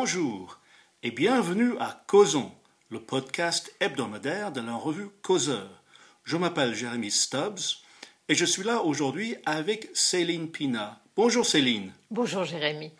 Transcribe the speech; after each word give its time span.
Bonjour 0.00 0.60
et 1.02 1.10
bienvenue 1.10 1.72
à 1.80 2.04
Causons, 2.06 2.52
le 2.88 3.00
podcast 3.00 3.74
hebdomadaire 3.80 4.52
de 4.52 4.60
la 4.60 4.76
revue 4.76 5.08
Causeur. 5.22 5.82
Je 6.22 6.36
m'appelle 6.36 6.72
Jérémy 6.72 7.10
Stubbs 7.10 7.82
et 8.28 8.36
je 8.36 8.44
suis 8.44 8.62
là 8.62 8.82
aujourd'hui 8.82 9.34
avec 9.44 9.88
Céline 9.94 10.52
Pina. 10.52 11.00
Bonjour 11.16 11.44
Céline. 11.44 11.92
Bonjour 12.12 12.44
Jérémy. 12.44 12.92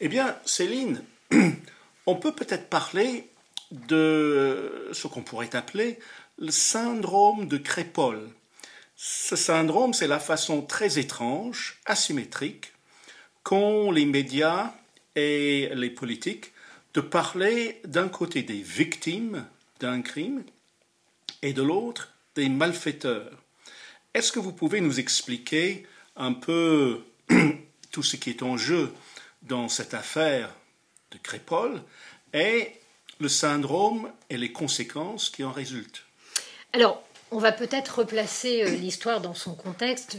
Eh 0.00 0.08
bien 0.08 0.36
Céline, 0.44 1.02
on 2.06 2.16
peut 2.16 2.34
peut-être 2.34 2.68
parler 2.68 3.30
de 3.70 4.90
ce 4.92 5.06
qu'on 5.06 5.22
pourrait 5.22 5.56
appeler 5.56 5.98
le 6.36 6.50
syndrome 6.50 7.48
de 7.48 7.56
Crépole. 7.56 8.28
Ce 8.96 9.34
syndrome, 9.34 9.94
c'est 9.94 10.08
la 10.08 10.20
façon 10.20 10.60
très 10.60 10.98
étrange, 10.98 11.80
asymétrique, 11.86 12.74
qu'ont 13.44 13.90
les 13.90 14.04
médias 14.04 14.74
et 15.16 15.70
les 15.74 15.90
politiques 15.90 16.52
de 16.94 17.00
parler 17.00 17.80
d'un 17.84 18.08
côté 18.08 18.42
des 18.42 18.60
victimes 18.60 19.46
d'un 19.80 20.02
crime 20.02 20.44
et 21.42 21.52
de 21.52 21.62
l'autre 21.62 22.12
des 22.36 22.48
malfaiteurs. 22.48 23.42
Est-ce 24.14 24.32
que 24.32 24.38
vous 24.38 24.52
pouvez 24.52 24.80
nous 24.80 25.00
expliquer 25.00 25.86
un 26.16 26.32
peu 26.32 27.02
tout 27.90 28.02
ce 28.02 28.16
qui 28.16 28.30
est 28.30 28.42
en 28.42 28.56
jeu 28.56 28.92
dans 29.42 29.68
cette 29.68 29.94
affaire 29.94 30.54
de 31.10 31.18
Crépole 31.18 31.82
et 32.32 32.72
le 33.20 33.28
syndrome 33.28 34.10
et 34.30 34.36
les 34.36 34.52
conséquences 34.52 35.30
qui 35.30 35.44
en 35.44 35.52
résultent? 35.52 36.04
Alors, 36.72 37.02
on 37.30 37.38
va 37.38 37.52
peut-être 37.52 37.98
replacer 37.98 38.62
euh, 38.62 38.70
l'histoire 38.70 39.20
dans 39.20 39.34
son 39.34 39.54
contexte. 39.54 40.16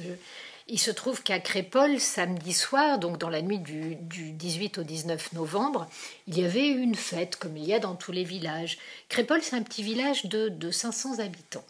Il 0.68 0.80
se 0.80 0.90
trouve 0.90 1.22
qu'à 1.22 1.40
Crépole, 1.40 2.00
samedi 2.00 2.52
soir, 2.52 2.98
donc 2.98 3.20
dans 3.20 3.30
la 3.30 3.44
nuit 3.44 3.60
du, 3.60 3.96
18 3.96 4.80
au 4.80 4.84
19 4.84 5.34
novembre, 5.34 5.88
il 6.26 6.40
y 6.40 6.44
avait 6.44 6.68
une 6.68 6.96
fête, 6.96 7.36
comme 7.36 7.56
il 7.56 7.66
y 7.66 7.74
a 7.74 7.80
dans 7.80 7.94
tous 7.94 8.12
les 8.12 8.24
villages. 8.24 8.80
Crépole, 9.08 9.44
c'est 9.44 9.56
un 9.56 9.62
petit 9.62 9.84
village 9.84 10.26
de, 10.26 10.50
de 10.50 10.72
500 10.72 11.20
habitants. 11.20 11.64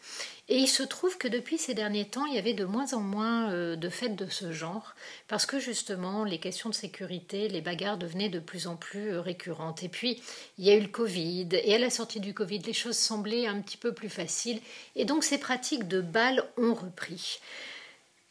Et 0.48 0.56
il 0.56 0.68
se 0.68 0.82
trouve 0.82 1.18
que 1.18 1.28
depuis 1.28 1.58
ces 1.58 1.74
derniers 1.74 2.06
temps, 2.06 2.24
il 2.24 2.36
y 2.36 2.38
avait 2.38 2.54
de 2.54 2.64
moins 2.64 2.94
en 2.94 3.00
moins 3.00 3.50
euh, 3.50 3.76
de 3.76 3.88
fêtes 3.90 4.16
de 4.16 4.30
ce 4.30 4.50
genre, 4.50 4.94
parce 5.28 5.44
que 5.44 5.58
justement, 5.58 6.24
les 6.24 6.38
questions 6.38 6.70
de 6.70 6.74
sécurité, 6.74 7.48
les 7.48 7.60
bagarres 7.60 7.98
devenaient 7.98 8.30
de 8.30 8.38
plus 8.38 8.66
en 8.66 8.76
plus 8.76 9.12
euh, 9.12 9.20
récurrentes. 9.20 9.82
Et 9.82 9.90
puis, 9.90 10.22
il 10.56 10.64
y 10.64 10.70
a 10.70 10.74
eu 10.74 10.80
le 10.80 10.88
Covid, 10.88 11.48
et 11.52 11.74
à 11.74 11.78
la 11.78 11.90
sortie 11.90 12.20
du 12.20 12.32
Covid, 12.32 12.60
les 12.60 12.72
choses 12.72 12.96
semblaient 12.96 13.46
un 13.46 13.60
petit 13.60 13.76
peu 13.76 13.92
plus 13.92 14.08
faciles, 14.08 14.60
et 14.94 15.04
donc 15.04 15.22
ces 15.22 15.36
pratiques 15.36 15.86
de 15.86 16.00
bal 16.00 16.44
ont 16.56 16.74
repris. 16.74 17.40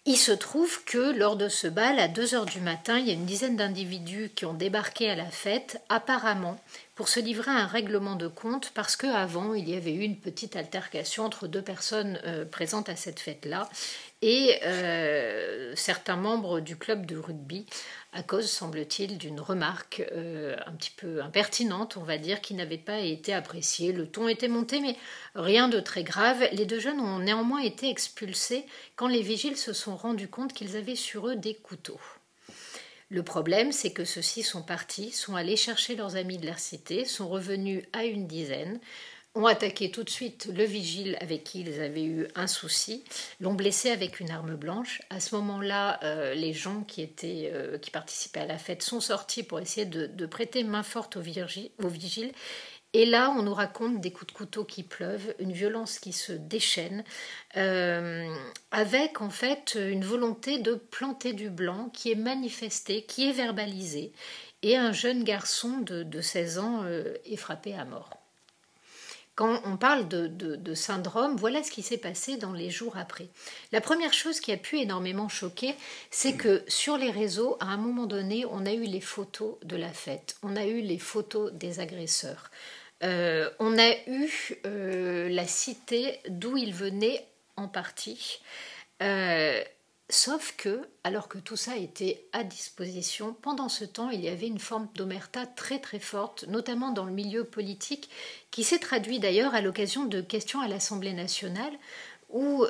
Il 0.07 0.17
se 0.17 0.31
trouve 0.31 0.83
que 0.83 1.17
lors 1.17 1.35
de 1.35 1.49
ce 1.49 1.65
bal, 1.65 1.97
à 1.97 2.07
2 2.07 2.35
heures 2.35 2.45
du 2.45 2.61
matin, 2.61 2.99
il 2.99 3.07
y 3.07 3.09
a 3.09 3.13
une 3.13 3.25
dizaine 3.25 3.55
d'individus 3.55 4.29
qui 4.35 4.45
ont 4.45 4.53
débarqué 4.53 5.09
à 5.09 5.15
la 5.15 5.25
fête, 5.25 5.81
apparemment 5.89 6.59
pour 6.95 7.09
se 7.09 7.19
livrer 7.19 7.51
à 7.51 7.55
un 7.55 7.67
règlement 7.67 8.15
de 8.15 8.27
compte, 8.27 8.71
parce 8.73 8.95
qu'avant, 8.95 9.53
il 9.53 9.69
y 9.69 9.75
avait 9.75 9.93
eu 9.93 10.01
une 10.01 10.17
petite 10.17 10.55
altercation 10.55 11.25
entre 11.25 11.47
deux 11.47 11.61
personnes 11.61 12.19
euh, 12.25 12.45
présentes 12.45 12.87
à 12.87 12.95
cette 12.95 13.19
fête-là 13.19 13.69
et 14.21 14.59
euh, 14.63 15.75
certains 15.75 16.15
membres 16.15 16.61
du 16.61 16.77
club 16.77 17.05
de 17.05 17.17
rugby, 17.17 17.65
à 18.13 18.23
cause, 18.23 18.49
semble-t-il, 18.49 19.17
d'une 19.17 19.39
remarque 19.41 20.03
euh, 20.13 20.55
un 20.65 20.71
petit 20.71 20.89
peu 20.89 21.21
impertinente, 21.21 21.97
on 21.97 22.03
va 22.03 22.17
dire, 22.17 22.39
qui 22.39 22.53
n'avait 22.53 22.77
pas 22.77 22.99
été 22.99 23.33
appréciée. 23.33 23.91
Le 23.91 24.07
ton 24.07 24.27
était 24.27 24.47
monté, 24.47 24.79
mais 24.79 24.95
rien 25.35 25.67
de 25.67 25.79
très 25.81 26.03
grave. 26.03 26.47
Les 26.53 26.65
deux 26.65 26.79
jeunes 26.79 27.01
ont 27.01 27.19
néanmoins 27.19 27.59
été 27.59 27.89
expulsés 27.89 28.65
quand 28.95 29.07
les 29.07 29.21
vigiles 29.21 29.57
se 29.57 29.73
sont 29.73 29.97
rendus 29.97 30.29
compte 30.29 30.53
qu'ils 30.53 30.77
avaient 30.77 30.95
sur 30.95 31.27
eux 31.27 31.35
des 31.35 31.53
couteaux. 31.53 31.99
Le 33.09 33.23
problème, 33.23 33.71
c'est 33.71 33.91
que 33.91 34.03
ceux-ci 34.03 34.41
sont 34.41 34.63
partis, 34.63 35.11
sont 35.11 35.35
allés 35.35 35.57
chercher 35.57 35.95
leurs 35.95 36.15
amis 36.15 36.37
de 36.37 36.45
leur 36.45 36.59
cité, 36.59 37.05
sont 37.05 37.29
revenus 37.29 37.83
à 37.93 38.03
une 38.05 38.25
dizaine, 38.25 38.79
ont 39.35 39.45
attaqué 39.45 39.91
tout 39.91 40.03
de 40.03 40.09
suite 40.09 40.49
le 40.51 40.63
vigile 40.63 41.17
avec 41.19 41.43
qui 41.43 41.61
ils 41.61 41.81
avaient 41.81 42.05
eu 42.05 42.27
un 42.35 42.47
souci, 42.47 43.03
l'ont 43.41 43.53
blessé 43.53 43.91
avec 43.91 44.19
une 44.19 44.31
arme 44.31 44.55
blanche. 44.55 45.01
À 45.09 45.19
ce 45.19 45.35
moment-là, 45.35 45.99
euh, 46.03 46.33
les 46.33 46.53
gens 46.53 46.81
qui, 46.81 47.01
étaient, 47.01 47.51
euh, 47.53 47.77
qui 47.77 47.91
participaient 47.91 48.39
à 48.39 48.45
la 48.45 48.57
fête 48.57 48.81
sont 48.81 49.01
sortis 49.01 49.43
pour 49.43 49.59
essayer 49.59 49.85
de, 49.85 50.25
prêter 50.25 50.63
main 50.63 50.83
forte 50.83 51.17
au, 51.17 51.19
au 51.19 51.87
vigile. 51.87 52.31
Et 52.97 53.05
là, 53.05 53.29
on 53.37 53.43
nous 53.43 53.53
raconte 53.53 53.99
des 53.99 54.09
coups 54.09 54.31
de 54.31 54.37
couteau 54.37 54.63
qui 54.63 54.81
pleuvent, 54.81 55.35
une 55.39 55.51
violence 55.51 55.99
qui 55.99 56.13
se 56.13 56.31
déchaîne, 56.31 57.03
euh, 57.57 58.33
avec 58.71 59.19
en 59.19 59.29
fait 59.29 59.75
une 59.77 60.05
volonté 60.05 60.59
de 60.59 60.75
planter 60.75 61.33
du 61.33 61.49
blanc 61.49 61.89
qui 61.91 62.13
est 62.13 62.15
manifestée, 62.15 63.03
qui 63.03 63.27
est 63.27 63.33
verbalisée, 63.33 64.13
et 64.63 64.77
un 64.77 64.93
jeune 64.93 65.25
garçon 65.25 65.79
de, 65.79 66.21
16 66.21 66.57
ans 66.57 66.85
est 67.25 67.35
frappé 67.35 67.73
à 67.73 67.83
mort 67.83 68.11
quand 69.35 69.61
on 69.65 69.75
parle 69.75 70.07
de, 70.07 70.73
syndrome, 70.73 71.35
voilà 71.35 71.61
ce 71.61 71.71
qui 71.71 71.81
s'est 71.81 71.97
passé 71.97 72.37
dans 72.37 72.53
les 72.53 72.69
jours 72.69 72.97
après. 72.97 73.27
La 73.73 73.81
première 73.81 74.13
chose 74.13 74.39
qui 74.39 74.51
a 74.53 74.57
pu 74.57 74.79
énormément 74.79 75.27
choquer, 75.27 75.75
c'est 76.09 76.35
que 76.37 76.63
sur 76.67 76.97
les 76.97 77.11
réseaux, 77.11 77.57
à 77.59 77.65
un 77.65 77.77
moment 77.77 78.05
donné, 78.05 78.45
on 78.49 78.65
a 78.65 78.71
eu 78.71 78.83
les 78.83 79.01
photos 79.01 79.55
de 79.63 79.75
la 79.75 79.89
fête, 79.89 80.37
on 80.41 80.55
a 80.55 80.65
eu 80.65 80.79
les 80.79 80.97
photos 80.97 81.51
des 81.51 81.81
agresseurs, 81.81 82.49
euh, 83.03 83.49
on 83.59 83.77
a 83.77 83.91
eu 84.07 84.55
euh, 84.65 85.29
la 85.29 85.45
cité 85.45 86.19
d'où 86.29 86.57
ils 86.57 86.73
venaient 86.73 87.25
en 87.57 87.67
partie. 87.67 88.39
Euh, 89.01 89.63
Sauf 90.07 90.53
que, 90.55 90.87
alors 91.03 91.27
que 91.27 91.39
tout 91.39 91.55
ça 91.55 91.77
était 91.77 92.27
à 92.31 92.43
disposition, 92.43 93.35
pendant 93.41 93.69
ce 93.69 93.83
temps, 93.83 94.11
il 94.11 94.23
y 94.23 94.29
avait 94.29 94.45
une 94.45 94.59
forme 94.59 94.87
d'omerta 94.93 95.47
très 95.47 95.79
très 95.79 95.97
forte, 95.97 96.45
notamment 96.47 96.91
dans 96.91 97.05
le 97.05 97.11
milieu 97.11 97.43
politique, 97.43 98.11
qui 98.51 98.63
s'est 98.63 98.77
traduit 98.77 99.17
d'ailleurs 99.17 99.55
à 99.55 99.61
l'occasion 99.61 100.05
de 100.05 100.21
questions 100.21 100.61
à 100.61 100.67
l'Assemblée 100.67 101.13
nationale, 101.13 101.73
où 102.29 102.67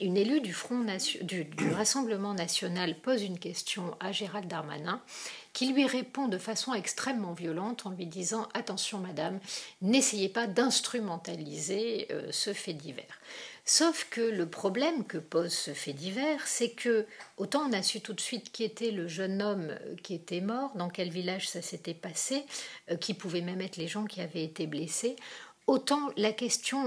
une 0.00 0.16
élue 0.16 0.40
du, 0.40 0.52
Front 0.52 0.86
du, 1.22 1.48
Rassemblement 1.72 2.34
national 2.34 2.94
pose 3.00 3.24
une 3.24 3.40
question 3.40 3.96
à 3.98 4.12
Gérald 4.12 4.46
Darmanin, 4.46 5.02
qui 5.58 5.72
lui 5.72 5.86
répond 5.86 6.28
de 6.28 6.38
façon 6.38 6.72
extrêmement 6.72 7.32
violente 7.32 7.84
en 7.84 7.90
lui 7.90 8.06
disant 8.06 8.46
Attention, 8.54 8.98
madame, 8.98 9.40
n'essayez 9.82 10.28
pas 10.28 10.46
d'instrumentaliser 10.46 12.06
euh, 12.12 12.28
ce 12.30 12.52
fait 12.52 12.74
divers. 12.74 13.18
Sauf 13.64 14.06
que 14.08 14.20
le 14.20 14.46
problème 14.46 15.04
que 15.04 15.18
pose 15.18 15.52
ce 15.52 15.74
fait 15.74 15.94
divers, 15.94 16.46
c'est 16.46 16.70
que 16.70 17.06
autant 17.38 17.68
on 17.68 17.72
a 17.72 17.82
su 17.82 18.00
tout 18.00 18.12
de 18.12 18.20
suite 18.20 18.52
qui 18.52 18.62
était 18.62 18.92
le 18.92 19.08
jeune 19.08 19.42
homme 19.42 19.70
euh, 19.70 19.96
qui 20.04 20.14
était 20.14 20.40
mort, 20.40 20.70
dans 20.76 20.90
quel 20.90 21.10
village 21.10 21.48
ça 21.48 21.60
s'était 21.60 21.92
passé, 21.92 22.44
euh, 22.92 22.96
qui 22.96 23.12
pouvait 23.12 23.40
même 23.40 23.60
être 23.60 23.78
les 23.78 23.88
gens 23.88 24.04
qui 24.04 24.20
avaient 24.20 24.44
été 24.44 24.68
blessés, 24.68 25.16
autant 25.66 26.08
la 26.16 26.30
question 26.30 26.84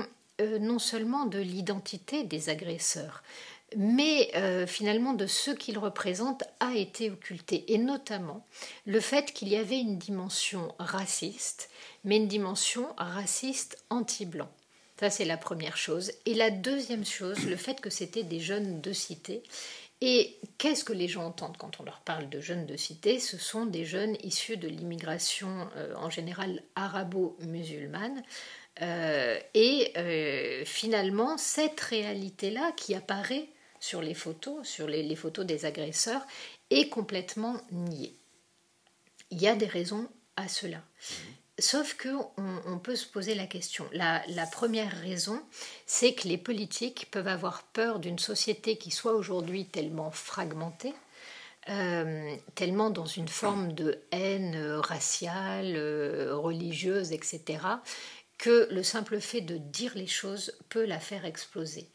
non 0.60 0.80
seulement 0.80 1.26
de 1.26 1.38
l'identité 1.38 2.24
des 2.24 2.50
agresseurs, 2.50 3.22
mais 3.78 4.32
finalement 4.68 5.14
de 5.14 5.28
ce 5.28 5.52
qu'ils 5.52 5.78
représentent 5.78 6.44
a 6.60 6.76
été 6.76 7.10
occultée, 7.10 7.74
et 7.74 7.78
notamment 7.78 8.46
le 8.86 9.00
fait 9.00 9.32
qu'il 9.32 9.48
y 9.50 9.56
avait 9.56 9.80
une 9.80 9.98
dimension 9.98 10.74
raciste, 10.80 11.70
mais 12.04 12.18
une 12.18 12.28
dimension 12.28 12.88
raciste 12.98 13.84
anti-blanc. 13.90 14.50
Ça, 15.02 15.10
c'est 15.10 15.26
la 15.26 15.38
première 15.38 15.78
chose. 15.78 16.12
Et 16.28 16.36
la 16.36 16.52
deuxième 16.52 17.06
chose, 17.06 17.44
le 17.48 17.56
fait 17.56 17.82
que 17.82 17.90
c'était 17.90 18.22
des 18.22 18.40
jeunes 18.40 18.82
de 18.82 18.94
cité. 18.94 19.42
Et 20.00 20.38
qu'est-ce 20.60 20.84
que 20.84 20.94
les 20.94 21.08
gens 21.08 21.26
entendent 21.26 21.58
quand 21.58 21.80
on 21.80 21.84
leur 21.84 22.02
parle 22.02 22.30
de 22.30 22.40
jeunes 22.40 22.68
de 22.68 22.78
cité? 22.78 23.20
Ce 23.20 23.40
sont 23.40 23.66
des 23.66 23.84
jeunes 23.84 24.16
issus 24.24 24.58
de 24.58 24.68
l'immigration 24.68 25.70
euh, 25.76 25.96
en 25.96 26.12
général 26.12 26.62
arabo-musulmane. 26.76 28.22
Euh, 28.84 29.40
et 29.56 29.92
euh, 29.98 30.66
finalement, 30.66 31.36
cette 31.40 31.80
réalité-là 31.80 32.72
qui 32.78 32.94
apparaît 32.94 33.48
sur 33.82 34.02
les 34.02 34.14
photos, 34.14 34.66
sur 34.66 34.88
les, 34.88 35.16
photos 35.18 35.46
des 35.46 35.66
agresseurs, 35.66 36.26
est 36.70 36.88
complètement 36.88 37.60
niée. 37.72 38.16
Il 39.32 39.42
y 39.42 39.48
a 39.48 39.56
des 39.56 39.66
raisons 39.66 40.08
à 40.38 40.48
cela. 40.48 40.78
Mmh. 40.78 41.14
Sauf 41.60 41.96
que 41.96 42.10
on, 42.38 42.80
peut 42.80 42.96
se 42.96 43.06
poser 43.06 43.36
la 43.36 43.46
question. 43.46 43.86
La, 43.92 44.24
première 44.52 44.92
raison, 45.02 45.42
c'est 45.86 46.14
que 46.14 46.28
les 46.28 46.38
politiques 46.38 47.10
peuvent 47.12 47.28
avoir 47.28 47.64
peur 47.64 48.00
d'une 48.00 48.20
société 48.20 48.78
qui 48.78 48.90
soit 48.90 49.14
aujourd'hui 49.14 49.66
tellement 49.66 50.12
fragmentée, 50.12 50.94
euh, 51.70 52.36
tellement 52.56 52.90
dans 52.90 53.06
une 53.06 53.28
forme 53.28 53.74
de 53.74 54.00
haine 54.12 54.60
raciale, 54.80 55.76
euh, 55.76 56.36
religieuse, 56.36 57.12
etc., 57.12 57.60
que 58.40 58.68
le 58.72 58.82
simple 58.82 59.20
fait 59.20 59.42
de 59.42 59.58
dire 59.58 59.92
les 59.94 60.08
choses 60.08 60.54
peut 60.70 60.86
la 60.86 61.00
faire 61.00 61.26
exploser. 61.26 61.88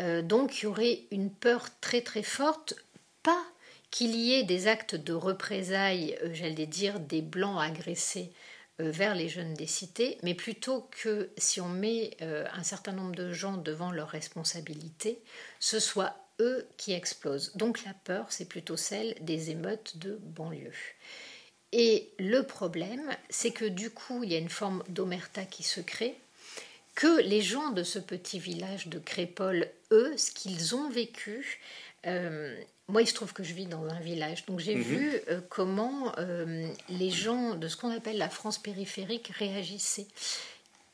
Euh, 0.00 0.22
donc 0.22 0.58
il 0.58 0.64
y 0.64 0.66
aurait 0.66 1.00
une 1.10 1.30
peur 1.30 1.68
très 1.80 2.00
très 2.00 2.22
forte, 2.22 2.74
pas 3.22 3.44
qu'il 3.90 4.14
y 4.14 4.34
ait 4.34 4.44
des 4.44 4.66
actes 4.66 4.94
de 4.94 5.12
représailles, 5.12 6.18
j'allais 6.32 6.66
dire 6.66 7.00
des 7.00 7.22
blancs 7.22 7.60
agressés 7.60 8.32
euh, 8.80 8.90
vers 8.90 9.14
les 9.14 9.28
jeunes 9.28 9.54
des 9.54 9.66
cités, 9.66 10.18
mais 10.22 10.34
plutôt 10.34 10.88
que 10.90 11.30
si 11.36 11.60
on 11.60 11.68
met 11.68 12.16
euh, 12.22 12.46
un 12.52 12.62
certain 12.62 12.92
nombre 12.92 13.14
de 13.14 13.32
gens 13.32 13.56
devant 13.56 13.90
leurs 13.90 14.08
responsabilités, 14.08 15.20
ce 15.58 15.80
soit 15.80 16.16
eux 16.40 16.66
qui 16.76 16.92
explosent. 16.92 17.52
Donc 17.56 17.84
la 17.84 17.92
peur, 17.92 18.26
c'est 18.30 18.48
plutôt 18.48 18.76
celle 18.76 19.14
des 19.20 19.50
émeutes 19.50 19.98
de 19.98 20.18
banlieue. 20.22 20.72
Et 21.72 22.10
le 22.18 22.42
problème, 22.42 23.08
c'est 23.28 23.52
que 23.52 23.64
du 23.64 23.90
coup, 23.90 24.24
il 24.24 24.32
y 24.32 24.34
a 24.34 24.38
une 24.38 24.48
forme 24.48 24.82
d'omerta 24.88 25.44
qui 25.44 25.62
se 25.62 25.80
crée, 25.80 26.16
que 26.94 27.20
les 27.22 27.40
gens 27.40 27.70
de 27.70 27.82
ce 27.82 27.98
petit 27.98 28.38
village 28.38 28.88
de 28.88 28.98
Crépole, 28.98 29.68
eux, 29.92 30.16
ce 30.16 30.30
qu'ils 30.30 30.74
ont 30.74 30.88
vécu, 30.90 31.60
euh, 32.06 32.56
moi, 32.88 33.02
il 33.02 33.06
se 33.06 33.14
trouve 33.14 33.32
que 33.32 33.42
je 33.42 33.54
vis 33.54 33.66
dans 33.66 33.84
un 33.84 34.00
village, 34.00 34.46
donc 34.46 34.58
j'ai 34.60 34.74
mhm. 34.74 34.82
vu 34.82 35.12
euh, 35.28 35.40
comment 35.48 36.12
euh, 36.18 36.68
les 36.88 37.10
gens 37.10 37.54
de 37.54 37.68
ce 37.68 37.76
qu'on 37.76 37.90
appelle 37.90 38.18
la 38.18 38.28
France 38.28 38.58
périphérique 38.58 39.28
réagissaient. 39.28 40.08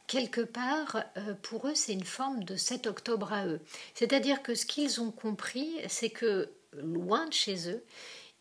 Quelque 0.07 0.43
part, 0.43 1.03
pour 1.43 1.67
eux, 1.67 1.75
c'est 1.75 1.93
une 1.93 2.05
forme 2.05 2.45
de 2.45 2.55
7 2.55 2.87
octobre 2.87 3.33
à 3.33 3.45
eux. 3.47 3.61
C'est-à-dire 3.95 4.41
que 4.41 4.55
ce 4.55 4.65
qu'ils 4.65 5.01
ont 5.01 5.11
compris, 5.11 5.69
c'est 5.89 6.11
que 6.11 6.49
loin 6.75 7.27
de 7.27 7.33
chez 7.33 7.69
eux, 7.69 7.83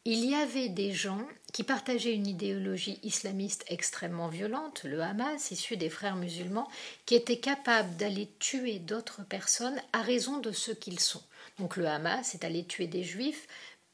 il 0.06 0.24
y 0.24 0.36
avait 0.36 0.70
des 0.70 0.92
gens 0.92 1.26
qui 1.52 1.64
partageaient 1.64 2.14
une 2.14 2.28
idéologie 2.28 3.00
islamiste 3.02 3.66
extrêmement 3.68 4.28
violente, 4.28 4.84
le 4.84 5.02
Hamas, 5.02 5.50
issu 5.50 5.78
des 5.78 5.90
frères 5.90 6.16
musulmans, 6.16 6.70
qui 7.06 7.16
étaient 7.16 7.40
capables 7.40 7.96
d'aller 7.98 8.30
tuer 8.40 8.78
d'autres 8.78 9.24
personnes 9.24 9.82
à 9.94 10.02
raison 10.02 10.38
de 10.38 10.52
ce 10.52 10.72
qu'ils 10.72 11.00
sont. 11.00 11.24
Donc 11.58 11.76
le 11.76 11.88
Hamas 11.88 12.36
est 12.36 12.44
allé 12.44 12.66
tuer 12.66 12.86
des 12.86 13.04
juifs 13.04 13.48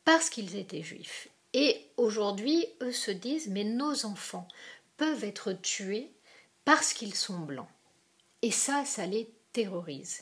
parce 0.04 0.30
qu'ils 0.30 0.58
étaient 0.58 0.84
juifs. 0.84 1.30
Et 1.54 1.86
aujourd'hui, 1.96 2.66
eux 2.82 2.92
se 2.92 3.12
disent, 3.12 3.48
mais 3.48 3.64
nos 3.64 4.06
enfants 4.06 4.48
peuvent 4.98 5.24
être 5.24 5.54
tués 5.54 6.12
parce 6.66 6.94
qu'ils 6.94 7.16
sont 7.16 7.40
blancs. 7.40 7.70
Et 8.42 8.52
ça, 8.52 8.84
ça 8.86 9.06
les 9.06 9.30
terrorise. 9.54 10.22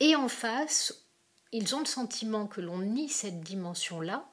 Et 0.00 0.14
en 0.16 0.28
face, 0.28 1.04
ils 1.52 1.74
ont 1.74 1.80
le 1.80 1.86
sentiment 1.86 2.46
que 2.46 2.60
l'on 2.60 2.78
nie 2.78 3.08
cette 3.08 3.40
dimension-là, 3.40 4.28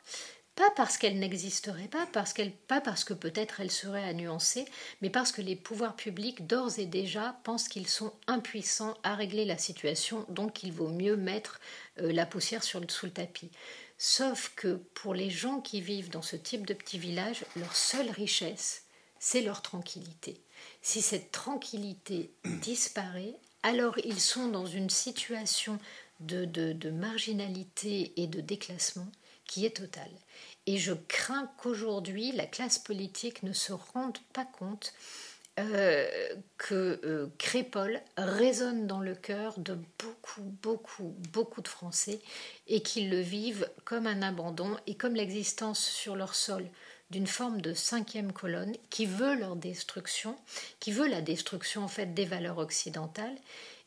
pas 0.55 0.69
parce 0.75 0.97
qu'elle 0.97 1.17
n'existerait 1.17 1.87
pas, 1.87 2.05
parce 2.07 2.33
qu'elle, 2.33 2.51
pas 2.51 2.81
parce 2.81 3.03
que 3.03 3.13
peut-être 3.13 3.61
elle 3.61 3.71
serait 3.71 4.03
à 4.03 4.13
nuancer, 4.13 4.65
mais 5.01 5.09
parce 5.09 5.31
que 5.31 5.41
les 5.41 5.55
pouvoirs 5.55 5.95
publics 5.95 6.45
d'ores 6.45 6.77
et 6.77 6.85
déjà 6.85 7.39
pensent 7.43 7.69
qu'ils 7.69 7.87
sont 7.87 8.13
impuissants 8.27 8.97
à 9.03 9.15
régler 9.15 9.45
la 9.45 9.57
situation, 9.57 10.25
donc 10.29 10.63
il 10.63 10.73
vaut 10.73 10.89
mieux 10.89 11.15
mettre 11.15 11.59
euh, 11.99 12.11
la 12.11 12.25
poussière 12.25 12.63
sur, 12.63 12.81
sous 12.89 13.05
le 13.05 13.13
tapis. 13.13 13.49
Sauf 13.97 14.51
que 14.55 14.75
pour 14.93 15.13
les 15.13 15.29
gens 15.29 15.61
qui 15.61 15.79
vivent 15.79 16.09
dans 16.09 16.21
ce 16.21 16.35
type 16.35 16.67
de 16.67 16.73
petit 16.73 16.97
village, 16.97 17.45
leur 17.55 17.75
seule 17.75 18.09
richesse, 18.09 18.85
c'est 19.19 19.41
leur 19.41 19.61
tranquillité. 19.61 20.41
Si 20.81 21.01
cette 21.01 21.31
tranquillité 21.31 22.33
disparaît, 22.61 23.35
alors 23.63 23.97
ils 24.03 24.19
sont 24.19 24.47
dans 24.47 24.65
une 24.65 24.89
situation 24.89 25.79
de, 26.19 26.45
de 26.45 26.89
marginalité 26.89 28.13
et 28.17 28.27
de 28.27 28.41
déclassement 28.41 29.07
qui 29.51 29.65
est 29.65 29.75
totale. 29.75 30.11
Et 30.65 30.77
je 30.77 30.93
crains 30.93 31.51
qu'aujourd'hui, 31.57 32.31
la 32.31 32.45
classe 32.45 32.79
politique 32.79 33.43
ne 33.43 33.51
se 33.51 33.73
rende 33.73 34.17
pas 34.31 34.45
compte 34.45 34.93
euh, 35.59 36.07
que 36.57 37.01
euh, 37.03 37.27
Crépole 37.37 37.99
résonne 38.15 38.87
dans 38.87 39.01
le 39.01 39.13
cœur 39.13 39.59
de 39.59 39.77
beaucoup, 39.99 40.55
beaucoup, 40.63 41.13
beaucoup 41.33 41.61
de 41.61 41.67
Français 41.67 42.21
et 42.67 42.81
qu'ils 42.81 43.09
le 43.09 43.19
vivent 43.19 43.69
comme 43.83 44.07
un 44.07 44.21
abandon 44.21 44.77
et 44.87 44.95
comme 44.95 45.15
l'existence 45.15 45.83
sur 45.83 46.15
leur 46.15 46.33
sol 46.33 46.65
d'une 47.09 47.27
forme 47.27 47.59
de 47.59 47.73
cinquième 47.73 48.31
colonne 48.31 48.73
qui 48.89 49.05
veut 49.05 49.35
leur 49.35 49.57
destruction, 49.57 50.37
qui 50.79 50.93
veut 50.93 51.09
la 51.09 51.21
destruction 51.21 51.83
en 51.83 51.89
fait 51.89 52.13
des 52.13 52.23
valeurs 52.23 52.59
occidentales. 52.59 53.35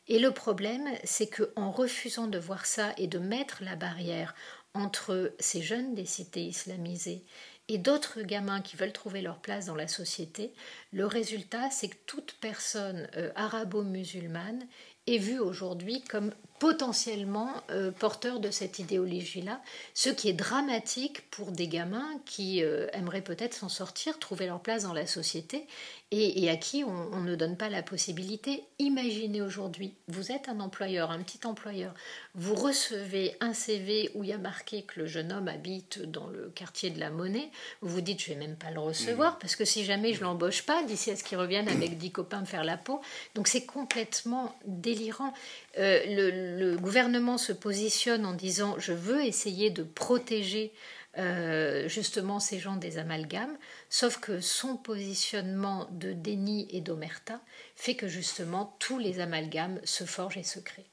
Et 0.07 0.19
le 0.19 0.29
problème, 0.29 0.87
c'est 1.03 1.25
que 1.25 1.51
en 1.55 1.71
refusant 1.71 2.27
de 2.27 2.37
voir 2.37 2.67
ça 2.67 2.93
et 2.99 3.07
de 3.07 3.17
mettre 3.17 3.63
la 3.63 3.75
barrière 3.75 4.35
entre 4.75 5.33
ces 5.39 5.61
jeunes 5.61 5.95
des 5.95 6.05
cités 6.05 6.43
islamisées 6.43 7.23
et 7.67 7.77
d'autres 7.79 8.21
gamins 8.21 8.61
qui 8.61 8.75
veulent 8.75 8.93
trouver 8.93 9.21
leur 9.21 9.39
place 9.39 9.65
dans 9.65 9.75
la 9.75 9.87
société, 9.87 10.53
le 10.91 11.07
résultat, 11.07 11.71
c'est 11.71 11.87
que 11.87 11.97
toute 12.05 12.37
personne 12.39 13.07
euh, 13.17 13.31
arabo-musulmane 13.35 14.67
est 15.07 15.17
vue 15.17 15.39
aujourd'hui 15.39 16.03
comme 16.03 16.31
potentiellement 16.59 17.51
euh, 17.69 17.91
porteur 17.91 18.39
de 18.39 18.49
cette 18.49 18.79
idéologie-là, 18.79 19.61
ce 19.93 20.09
qui 20.09 20.29
est 20.29 20.33
dramatique 20.33 21.29
pour 21.29 21.51
des 21.51 21.67
gamins 21.67 22.07
qui 22.25 22.63
euh, 22.63 22.87
aimeraient 22.93 23.21
peut-être 23.21 23.53
s'en 23.53 23.69
sortir, 23.69 24.19
trouver 24.19 24.45
leur 24.45 24.61
place 24.61 24.83
dans 24.83 24.93
la 24.93 25.05
société 25.05 25.67
et, 26.11 26.49
à 26.49 26.55
qui 26.55 26.83
on, 26.85 27.21
ne 27.21 27.35
donne 27.35 27.57
pas 27.57 27.67
la 27.67 27.83
possibilité. 27.83 28.63
Imaginez 28.79 29.41
aujourd'hui, 29.41 29.95
vous 30.07 30.31
êtes 30.31 30.47
un 30.47 30.59
employeur, 30.61 31.11
un 31.11 31.21
petit 31.21 31.45
employeur, 31.45 31.93
vous 32.35 32.55
recevez 32.55 33.35
un 33.41 33.53
CV 33.53 34.11
où 34.13 34.23
il 34.23 34.29
y 34.29 34.33
a 34.33 34.37
marqué 34.37 34.83
que 34.83 35.01
le 35.01 35.07
jeune 35.07 35.33
homme 35.33 35.49
habite 35.49 36.01
dans 36.03 36.27
le 36.27 36.51
quartier 36.55 36.89
de 36.89 36.99
la 36.99 37.09
Monnaie, 37.09 37.49
vous 37.81 37.89
vous 37.89 38.01
dites 38.01 38.21
je 38.21 38.29
vais 38.29 38.39
même 38.39 38.55
pas 38.55 38.71
le 38.71 38.79
recevoir 38.79 39.33
mmh. 39.33 39.37
parce 39.41 39.55
que 39.55 39.65
si 39.65 39.83
jamais 39.83 40.13
je 40.13 40.21
l'embauche 40.21 40.61
pas, 40.61 40.83
d'ici 40.83 41.11
à 41.11 41.17
ce 41.17 41.23
qu'il 41.23 41.37
revienne 41.37 41.67
avec 41.67 41.97
dix 41.97 42.11
copains 42.11 42.41
me 42.41 42.45
faire 42.45 42.63
la 42.63 42.77
peau, 42.77 43.01
donc 43.33 43.47
c'est 43.47 43.65
complètement 43.65 44.55
délirant. 44.65 45.33
Euh, 45.77 45.99
le, 46.07 46.44
gouvernement 46.77 47.37
se 47.37 47.51
positionne 47.53 48.25
en 48.25 48.33
disant 48.33 48.75
je 48.77 48.93
veux 48.93 49.23
essayer 49.23 49.69
de 49.69 49.83
protéger 49.83 50.73
euh, 51.17 51.87
justement 51.87 52.39
ces 52.39 52.59
gens 52.59 52.75
des 52.75 52.97
amalgames, 52.97 53.57
sauf 53.89 54.19
que 54.19 54.41
son 54.41 54.75
positionnement 54.75 55.87
de 55.91 56.11
déni 56.11 56.67
et 56.71 56.81
d'omerta 56.81 57.39
fait 57.75 57.95
que 57.95 58.07
justement 58.07 58.75
tous 58.79 58.99
les 58.99 59.19
amalgames 59.19 59.79
se 59.85 60.03
forgent 60.03 60.37
et 60.37 60.43
se 60.43 60.59
créent. 60.59 60.89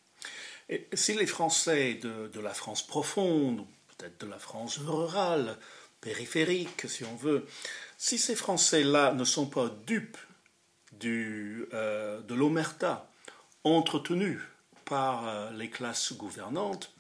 Si 0.93 1.15
les 1.15 1.27
Français 1.27 1.95
de, 1.95 2.29
de 2.29 2.41
la 2.41 2.55
France 2.55 2.87
profonde, 2.87 3.67
peut-être 3.97 4.25
de 4.25 4.31
la 4.31 4.39
France 4.39 4.79
rurale, 4.79 5.59
périphérique 6.01 6.89
si 6.89 7.05
on 7.05 7.17
veut, 7.17 7.47
si 7.99 8.19
ces 8.19 8.37
Français-là 8.37 9.15
ne 9.15 9.25
sont 9.25 9.47
pas 9.47 9.71
dupes 9.87 10.19
du, 10.93 11.67
euh, 11.73 12.21
de 12.21 12.35
l'omerta 12.35 13.11
entretenue 13.65 14.41
par 14.93 15.27
euh, 15.27 15.50
les 15.53 15.71
classes 15.71 16.12
gouvernantes, 16.12 16.93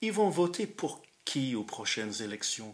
ils 0.00 0.12
vont 0.12 0.28
voter 0.28 0.68
pour 0.68 1.02
qui 1.24 1.56
aux 1.56 1.64
prochaines 1.64 2.22
élections? 2.22 2.72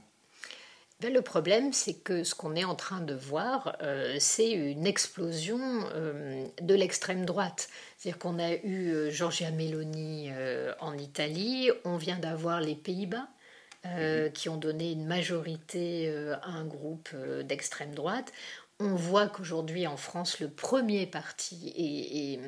Ben, 1.01 1.11
le 1.11 1.23
problème, 1.23 1.73
c'est 1.73 1.95
que 1.95 2.23
ce 2.23 2.35
qu'on 2.35 2.55
est 2.55 2.65
en 2.65 2.75
train 2.75 3.01
de 3.01 3.15
voir, 3.15 3.79
euh, 3.81 4.17
c'est 4.19 4.51
une 4.51 4.87
explosion 4.87 5.59
euh, 5.95 6.45
de 6.61 6.75
l'extrême 6.75 7.25
droite. 7.25 7.71
C'est-à-dire 7.97 8.19
qu'on 8.19 8.39
a 8.39 8.53
eu 8.57 9.11
Giorgia 9.11 9.51
Meloni 9.53 10.29
en 10.81 10.99
Italie, 10.99 11.71
on 11.87 11.97
vient 11.97 12.19
d'avoir 12.19 12.61
les 12.61 12.75
Pays-Bas, 12.75 13.29
mhm. 13.87 14.33
qui 14.33 14.51
ont 14.51 14.59
donné 14.59 14.93
une 14.93 15.07
majorité 15.07 16.15
à 16.43 16.49
un 16.49 16.67
groupe 16.67 17.09
d'extrême 17.45 17.95
droite 17.95 18.33
on 18.79 18.95
voit 18.95 19.29
qu'aujourd'hui 19.29 19.87
en 19.87 19.97
France, 19.97 20.39
le 20.41 20.51
premier 20.51 21.07
parti, 21.07 21.73
et, 21.77 22.39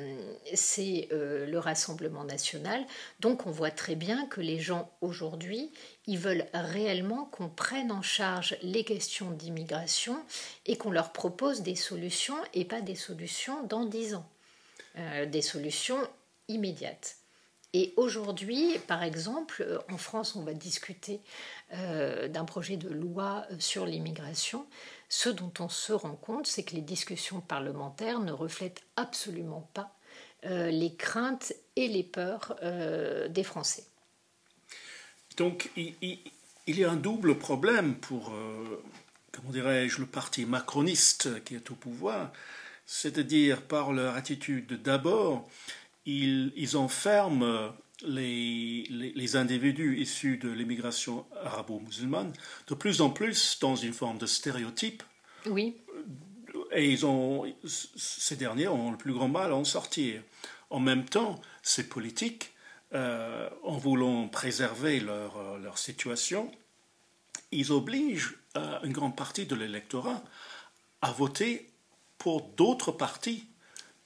c'est 0.55 1.09
euh, 1.11 1.47
le 1.47 1.59
Rassemblement 1.59 2.25
national. 2.25 2.85
Donc 3.21 3.47
on 3.47 3.51
voit 3.51 3.71
très 3.71 3.95
bien 3.95 4.27
que 4.27 4.41
les 4.41 4.59
gens 4.59 4.91
aujourd'hui, 5.01 5.71
ils 6.07 6.19
veulent 6.19 6.47
réellement 6.53 7.25
qu'on 7.27 7.49
prenne 7.49 7.91
en 7.91 8.03
charge 8.03 8.57
les 8.63 8.85
questions 8.85 9.31
d'immigration 9.31 10.23
et 10.67 10.77
qu'on 10.77 10.91
leur 10.91 11.13
propose 11.13 11.63
des 11.63 11.77
solutions 11.77 12.37
et 12.53 12.67
pas 12.67 12.83
des 12.83 12.95
solutions 12.95 13.65
dans 13.65 13.87
dix 13.87 14.15
ans, 14.15 14.29
euh, 14.99 15.25
des 15.25 15.43
solutions 15.43 16.01
immédiates. 16.49 17.17
Et 17.75 17.93
aujourd'hui, 17.97 18.79
par 18.87 19.03
exemple, 19.03 19.83
en 19.91 19.99
France, 19.99 20.37
on 20.37 20.43
va 20.43 20.55
discuter 20.55 21.21
euh, 21.75 22.27
d'un 22.27 22.47
projet 22.47 22.79
de 22.79 22.89
loi 22.89 23.47
sur 23.59 23.85
l'immigration. 23.85 24.65
Ce 25.09 25.29
dont 25.29 25.53
on 25.59 25.69
se 25.69 25.93
rend 25.93 26.17
compte, 26.17 26.47
c'est 26.47 26.65
que 26.65 26.75
les 26.75 26.83
discussions 26.83 27.41
parlementaires 27.41 28.21
ne 28.21 28.33
reflètent 28.33 28.83
absolument 28.97 29.71
pas 29.75 29.97
euh, 30.45 30.71
les 30.71 30.95
craintes 30.95 31.53
et 31.77 31.89
les 31.89 32.03
peurs 32.03 32.57
euh, 32.63 33.29
des 33.29 33.43
Français. 33.43 33.85
Donc 35.37 35.71
il, 35.77 36.19
y 36.67 36.85
a 36.85 36.91
un 36.91 36.97
double 36.97 37.39
problème 37.39 37.95
pour, 37.95 38.33
comment 39.31 39.51
dirais-je, 39.51 40.01
le 40.01 40.07
parti 40.07 40.45
macroniste 40.45 41.45
qui 41.45 41.55
est 41.55 41.71
au 41.71 41.75
pouvoir, 41.75 42.33
c'est-à-dire 42.85 43.63
par 43.63 43.93
leur 43.93 44.17
attitude 44.17 44.83
d'abord 44.83 45.49
ils, 46.09 46.77
enferment 46.77 47.73
les, 48.03 48.85
les, 48.89 49.37
individus 49.37 50.01
issus 50.01 50.37
de 50.39 50.51
l'immigration 50.51 51.27
arabo-musulmane 51.43 52.33
de 52.69 52.75
plus 52.75 53.01
en 53.01 53.11
plus 53.11 53.59
dans 53.61 53.77
une 53.77 53.93
forme 53.93 54.19
de 54.19 54.27
stéréotype. 54.27 55.03
Oui. 55.47 55.77
Et 56.73 56.91
ils 56.91 57.07
ont, 57.07 57.53
ces 57.65 58.37
derniers 58.37 58.69
ont 58.69 58.93
le 58.93 58.97
plus 58.97 59.13
grand 59.13 59.29
mal 59.29 59.53
à 59.53 59.57
en 59.57 59.65
sortir. 59.65 60.23
En 60.71 60.81
même 60.81 61.05
temps, 61.05 61.41
ces 61.63 61.89
politiques, 61.89 62.53
euh, 62.95 63.49
en 63.65 63.77
voulant 63.77 64.29
préserver 64.29 65.01
leur, 65.01 65.59
leur 65.59 65.79
situation, 65.79 66.51
ils 67.51 67.73
obligent 67.73 68.37
euh, 68.57 68.79
une 68.83 68.93
grande 68.93 69.17
partie 69.17 69.47
de 69.47 69.55
l'électorat 69.55 70.23
à 71.03 71.13
voter 71.13 71.71
pour 72.19 72.43
d'autres 72.43 72.93
partis 72.93 73.47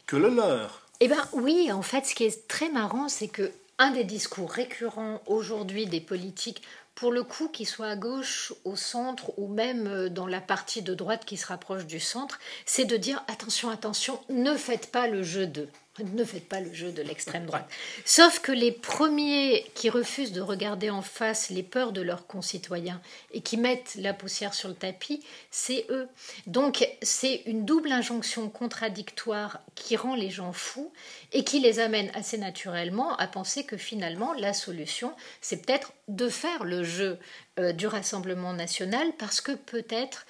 que 0.07 0.17
le 0.17 0.31
leur. 0.31 0.87
Eh 1.01 1.09
bien 1.09 1.27
oui, 1.33 1.73
en 1.73 1.83
fait, 1.83 2.07
ce 2.07 2.15
qui 2.15 2.25
est 2.25 2.49
très 2.49 2.71
marrant, 2.71 3.09
c'est 3.09 3.29
que 3.29 3.53
un 3.83 3.91
des 3.91 4.05
discours 4.05 4.49
récurrents 4.49 5.21
aujourd'hui 5.27 5.87
des 5.87 6.01
politiques 6.01 6.63
pour 6.95 7.11
le 7.11 7.25
coup, 7.25 7.49
qu'ils 7.49 7.67
soient 7.67 7.89
à 7.89 7.97
gauche, 7.97 8.53
au 8.65 8.77
centre 8.77 9.37
ou 9.39 9.49
même 9.49 9.89
euh, 9.89 10.09
dans 10.09 10.29
la 10.29 10.41
partie 10.41 10.83
de 10.83 10.95
droite 10.95 11.25
qui 11.25 11.37
se 11.37 11.47
rapproche 11.47 11.87
du 11.87 11.99
centre, 11.99 12.39
c'est 12.65 12.85
de 12.85 12.97
dire 12.97 13.25
attention, 13.27 13.71
attention, 13.71 14.21
ne 14.29 14.55
faites 14.55 14.93
pas 14.93 15.09
le 15.09 15.25
jeu 15.25 15.47
d'eux. 15.47 15.69
Ne 15.99 16.25
faites 16.25 16.49
pas 16.49 16.61
le 16.61 16.73
jeu 16.73 16.91
de 16.91 17.03
l'extrême 17.03 17.45
droite. 17.45 17.69
Sauf 18.07 18.39
que 18.39 18.51
les 18.51 18.73
premiers 18.73 19.71
qui 19.75 19.91
refusent 19.91 20.33
de 20.33 20.41
regarder 20.41 20.89
en 20.89 21.03
face 21.03 21.51
les 21.51 21.63
peurs 21.63 21.93
de 21.93 22.01
leurs 22.01 22.27
concitoyens 22.27 23.03
et 23.31 23.43
qui 23.43 23.59
mettent 23.59 23.97
la 23.97 24.15
poussière 24.15 24.55
sur 24.55 24.71
le 24.71 24.75
tapis, 24.75 25.23
c'est 25.51 25.85
eux. 25.91 26.09
Donc 26.47 26.89
c'est 27.03 27.43
une 27.45 27.67
double 27.67 27.93
injonction 27.93 28.49
contradictoire 28.49 29.61
qui 29.75 29.97
rend 29.97 30.15
les 30.15 30.31
gens 30.31 30.55
fous 30.55 30.91
et 31.33 31.45
qui 31.45 31.61
les 31.61 31.79
amène 31.79 32.11
assez 32.15 32.39
naturellement 32.39 33.15
à 33.17 33.27
penser 33.27 33.65
que 33.65 33.77
finalement 33.77 34.33
la 34.33 34.55
solution, 34.55 35.15
c'est 35.43 35.67
peut-être 35.67 35.93
de 36.09 36.31
faire 36.31 36.65
le 36.65 36.85
jeu 36.85 37.19
euh, 37.59 37.73
du 37.73 37.87
Rassemblement 37.87 38.55
national 38.55 39.13
parce 39.19 39.43
que 39.43 39.53
peut-être 39.53 40.25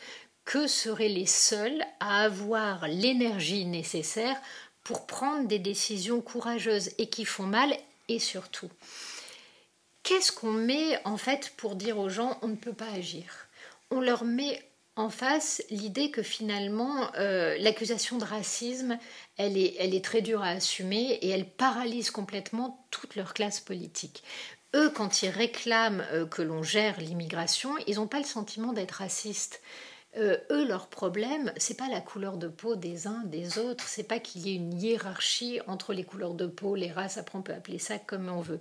que 0.44 0.66
seraient 0.66 1.08
les 1.08 1.26
seuls 1.26 1.84
à 2.00 2.24
avoir 2.24 2.88
l'énergie 2.88 3.64
nécessaire 3.64 4.40
pour 4.84 5.06
prendre 5.06 5.46
des 5.46 5.58
décisions 5.58 6.20
courageuses 6.20 6.90
et 6.98 7.08
qui 7.08 7.24
font 7.24 7.46
mal 7.46 7.76
et 8.08 8.18
surtout. 8.18 8.70
Qu'est-ce 10.02 10.32
qu'on 10.32 10.52
met 10.52 11.00
en 11.04 11.16
fait 11.16 11.52
pour 11.56 11.76
dire 11.76 11.98
aux 11.98 12.08
gens 12.08 12.38
on 12.42 12.48
ne 12.48 12.56
peut 12.56 12.72
pas 12.72 12.90
agir? 12.90 13.46
On 13.90 14.00
leur 14.00 14.24
met 14.24 14.60
en 14.96 15.08
face 15.08 15.62
l'idée 15.70 16.10
que 16.10 16.22
finalement 16.22 17.10
euh, 17.16 17.56
l'accusation 17.58 18.18
de 18.18 18.24
racisme, 18.24 18.98
elle 19.36 19.56
est, 19.56 20.04
très 20.04 20.20
dure 20.20 20.42
à 20.42 20.48
assumer 20.48 21.18
et 21.22 21.30
elle 21.30 21.48
paralyse 21.48 22.10
complètement 22.10 22.86
toute 22.90 23.16
leur 23.16 23.32
classe 23.32 23.60
politique. 23.60 24.22
Eux, 24.74 24.90
quand 24.90 25.22
ils 25.22 25.28
réclament 25.28 26.04
euh, 26.12 26.26
que 26.26 26.42
l'on 26.42 26.62
gère 26.62 27.00
l'immigration, 27.00 27.74
ils 27.86 27.96
n'ont 27.96 28.06
pas 28.06 28.18
le 28.18 28.24
sentiment 28.24 28.72
d'être 28.72 28.92
racistes. 28.92 29.62
Euh, 30.16 30.36
eux, 30.50 30.66
leur 30.66 30.88
problème, 30.88 31.52
c'est 31.56 31.76
pas 31.76 31.88
la 31.88 32.00
couleur 32.00 32.36
de 32.36 32.48
peau 32.48 32.76
des 32.76 33.06
uns, 33.06 33.24
des 33.24 33.58
autres, 33.58 33.88
c'est 33.88 34.02
pas 34.02 34.18
qu'il 34.18 34.46
y 34.46 34.52
ait 34.52 34.56
une 34.56 34.78
hiérarchie 34.78 35.60
entre 35.66 35.94
les 35.94 36.04
couleurs 36.04 36.34
de 36.34 36.46
peau, 36.46 36.74
les 36.74 36.92
races, 36.92 37.16
après 37.16 37.38
on 37.38 37.42
peut 37.42 37.54
appeler 37.54 37.78
ça 37.78 37.98
comme 37.98 38.28
on 38.28 38.42
veut. 38.42 38.60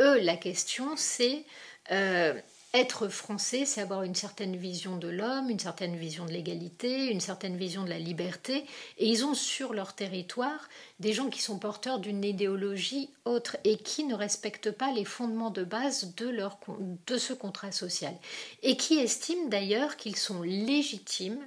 Eux, 0.00 0.18
la 0.20 0.36
question, 0.36 0.96
c'est 0.96 1.44
euh, 1.92 2.32
être 2.72 3.08
français, 3.08 3.64
c'est 3.64 3.80
avoir 3.80 4.04
une 4.04 4.14
certaine 4.14 4.56
vision 4.56 4.96
de 4.96 5.08
l'homme, 5.08 5.50
une 5.50 5.58
certaine 5.58 5.96
vision 5.96 6.24
de 6.24 6.30
l'égalité, 6.30 7.10
une 7.10 7.20
certaine 7.20 7.56
vision 7.56 7.82
de 7.82 7.88
la 7.88 7.98
liberté. 7.98 8.64
Et 8.98 9.08
ils 9.08 9.24
ont 9.24 9.34
sur 9.34 9.72
leur 9.72 9.94
territoire 9.94 10.68
des 11.00 11.12
gens 11.12 11.30
qui 11.30 11.42
sont 11.42 11.58
porteurs 11.58 11.98
d'une 11.98 12.24
idéologie 12.24 13.10
autre 13.24 13.56
et 13.64 13.76
qui 13.76 14.04
ne 14.04 14.14
respectent 14.14 14.70
pas 14.70 14.92
les 14.92 15.04
fondements 15.04 15.50
de 15.50 15.64
base 15.64 16.14
de, 16.14 17.18
ce 17.18 17.32
contrat 17.32 17.72
social. 17.72 18.14
Et 18.62 18.76
qui 18.76 18.98
estiment 18.98 19.48
d'ailleurs 19.48 19.96
qu'ils 19.96 20.16
sont 20.16 20.42
légitimes 20.42 21.44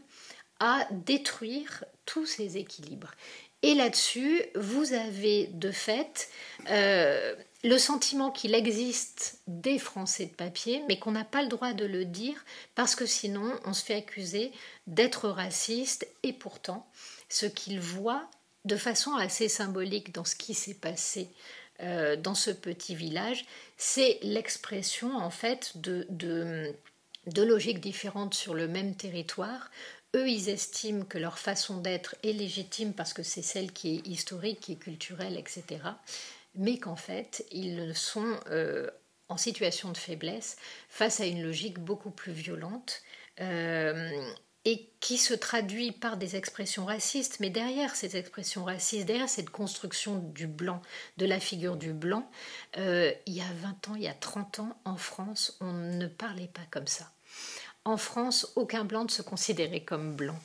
à 0.59 0.85
détruire 0.91 1.85
tous 2.05 2.25
ces 2.25 2.57
équilibres. 2.57 3.11
Et 3.61 3.75
là-dessus, 3.75 4.41
vous 4.55 4.91
avez 4.91 5.47
de 5.47 5.71
fait 5.71 6.29
euh, 6.69 7.33
le 7.63 7.77
sentiment 7.77 8.29
qu'il 8.29 8.55
existe 8.55 9.39
des 9.47 9.79
Français 9.79 10.25
de 10.25 10.33
papier, 10.33 10.83
mais 10.87 10.99
qu'on 10.99 11.11
n'a 11.11 11.23
pas 11.23 11.41
le 11.41 11.47
droit 11.47 11.73
de 11.73 11.85
le 11.85 12.03
dire 12.03 12.43
parce 12.75 12.95
que 12.95 13.05
sinon 13.05 13.57
on 13.65 13.73
se 13.73 13.83
fait 13.83 13.95
accuser 13.95 14.51
d'être 14.85 15.29
raciste 15.29 16.05
et 16.23 16.33
pourtant 16.33 16.85
ce 17.29 17.45
qu'ils 17.45 17.79
voient 17.79 18.29
de 18.65 18.75
façon 18.75 19.15
assez 19.15 19.47
symbolique 19.47 20.13
dans 20.13 20.25
ce 20.25 20.35
qui 20.35 20.53
s'est 20.53 20.73
passé 20.73 21.29
euh, 21.81 22.15
dans 22.17 22.35
ce 22.35 22.51
petit 22.51 22.95
village, 22.95 23.45
c'est 23.77 24.19
l'expression 24.21 25.15
en 25.17 25.29
fait 25.29 25.77
de, 25.77 26.05
de, 26.09 26.73
de 27.27 27.43
logiques 27.43 27.79
différentes 27.79 28.33
sur 28.33 28.53
le 28.53 28.67
même 28.67 28.95
territoire, 28.95 29.71
eux, 30.15 30.29
ils 30.29 30.49
estiment 30.49 31.05
que 31.05 31.17
leur 31.17 31.39
façon 31.39 31.77
d'être 31.77 32.15
est 32.23 32.33
légitime 32.33 32.93
parce 32.93 33.13
que 33.13 33.23
c'est 33.23 33.41
celle 33.41 33.71
qui 33.71 33.95
est 33.95 34.07
historique, 34.07 34.59
qui 34.59 34.73
est 34.73 34.77
culturelle, 34.77 35.37
etc 35.37 35.79
mais 36.55 36.77
qu'en 36.77 36.95
fait, 36.95 37.45
ils 37.51 37.95
sont 37.95 38.39
euh, 38.49 38.89
en 39.29 39.37
situation 39.37 39.91
de 39.91 39.97
faiblesse 39.97 40.57
face 40.89 41.19
à 41.19 41.25
une 41.25 41.43
logique 41.43 41.79
beaucoup 41.79 42.11
plus 42.11 42.33
violente. 42.33 43.01
Euh, 43.41 44.11
et 44.65 44.89
qui 45.01 45.17
se 45.17 45.33
traduit 45.33 45.91
par 45.91 46.15
des 46.15 46.37
expressions 46.37 46.85
racistes, 46.85 47.39
mais 47.41 47.49
derrière 47.49 47.95
ces 47.95 48.15
expressions 48.15 48.63
racistes, 48.63 49.05
derrière 49.05 49.27
cette 49.27 49.49
construction 49.49 50.19
du 50.19 50.47
blanc, 50.47 50.81
de 51.17 51.25
la 51.25 51.39
figure 51.39 51.75
du 51.75 51.91
blanc, 51.91 52.29
euh, 52.77 53.11
il 53.25 53.33
y 53.33 53.41
a 53.41 53.53
20 53.61 53.89
ans, 53.89 53.95
il 53.95 54.03
y 54.03 54.07
a 54.07 54.13
30 54.13 54.59
ans, 54.59 54.77
en 54.85 54.95
France, 54.95 55.57
on 55.59 55.73
ne 55.73 56.07
parlait 56.07 56.47
pas 56.47 56.61
comme 56.71 56.87
ça. 56.87 57.11
En 57.83 57.97
France, 57.97 58.53
aucun 58.55 58.85
blanc 58.85 59.03
ne 59.03 59.09
se 59.09 59.21
considérait 59.21 59.83
comme 59.83 60.15
blanc. 60.15 60.39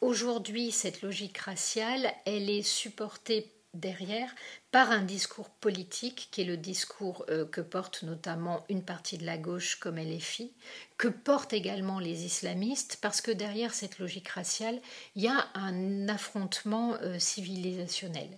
Aujourd'hui, 0.00 0.72
cette 0.72 1.02
logique 1.02 1.38
raciale, 1.38 2.12
elle 2.24 2.50
est 2.50 2.62
supportée 2.62 3.52
derrière 3.78 4.34
par 4.70 4.90
un 4.90 5.02
discours 5.02 5.48
politique 5.48 6.28
qui 6.30 6.42
est 6.42 6.44
le 6.44 6.56
discours 6.56 7.24
euh, 7.30 7.46
que 7.46 7.60
porte 7.60 8.02
notamment 8.02 8.64
une 8.68 8.82
partie 8.82 9.16
de 9.16 9.24
la 9.24 9.38
gauche 9.38 9.76
comme 9.76 9.98
LFI, 9.98 10.52
que 10.98 11.08
portent 11.08 11.52
également 11.52 12.00
les 12.00 12.24
islamistes, 12.24 12.98
parce 13.00 13.20
que 13.20 13.30
derrière 13.30 13.72
cette 13.72 13.98
logique 13.98 14.28
raciale, 14.28 14.80
il 15.14 15.22
y 15.22 15.28
a 15.28 15.48
un 15.54 16.08
affrontement 16.08 16.94
euh, 17.02 17.18
civilisationnel. 17.18 18.28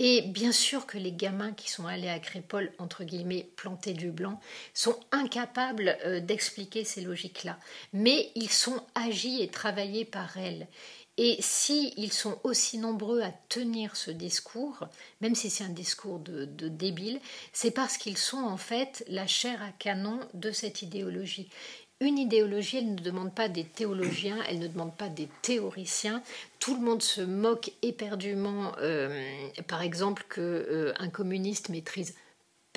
Et 0.00 0.22
bien 0.22 0.52
sûr 0.52 0.86
que 0.86 0.96
les 0.96 1.12
gamins 1.12 1.52
qui 1.52 1.70
sont 1.70 1.86
allés 1.86 2.08
à 2.08 2.20
Crépole, 2.20 2.72
entre 2.78 3.04
guillemets, 3.04 3.50
planter 3.56 3.94
du 3.94 4.10
blanc, 4.10 4.40
sont 4.72 4.98
incapables 5.10 5.98
euh, 6.04 6.20
d'expliquer 6.20 6.84
ces 6.84 7.00
logiques-là, 7.00 7.58
mais 7.92 8.30
ils 8.36 8.50
sont 8.50 8.80
agis 8.94 9.42
et 9.42 9.48
travaillés 9.48 10.04
par 10.04 10.36
elles. 10.38 10.68
Et 11.20 11.36
s'ils 11.40 12.12
sont 12.12 12.38
aussi 12.44 12.78
nombreux 12.78 13.22
à 13.22 13.32
tenir 13.48 13.96
ce 13.96 14.12
discours, 14.12 14.86
même 15.20 15.34
si 15.34 15.50
c'est 15.50 15.64
un 15.64 15.68
discours 15.68 16.20
de, 16.20 16.46
débile, 16.68 17.20
c'est 17.52 17.72
parce 17.72 17.98
qu'ils 17.98 18.16
sont 18.16 18.38
en 18.38 18.56
fait 18.56 19.04
la 19.08 19.26
chair 19.26 19.60
à 19.60 19.72
canon 19.72 20.20
de 20.34 20.52
cette 20.52 20.80
idéologie. 20.80 21.50
Une 22.00 22.18
idéologie, 22.18 22.76
elle 22.76 22.94
ne 22.94 23.00
demande 23.00 23.34
pas 23.34 23.48
des 23.48 23.64
théologiens, 23.64 24.38
elle 24.48 24.60
ne 24.60 24.68
demande 24.68 24.96
pas 24.96 25.08
des 25.08 25.28
théoriciens. 25.42 26.22
Tout 26.60 26.76
le 26.76 26.80
monde 26.80 27.02
se 27.02 27.20
moque 27.20 27.72
éperdument, 27.82 28.70
euh, 28.80 29.20
par 29.66 29.82
exemple, 29.82 30.24
qu'un 30.32 30.40
euh, 30.40 30.94
un 31.00 31.08
communiste 31.08 31.68
maîtrise 31.68 32.14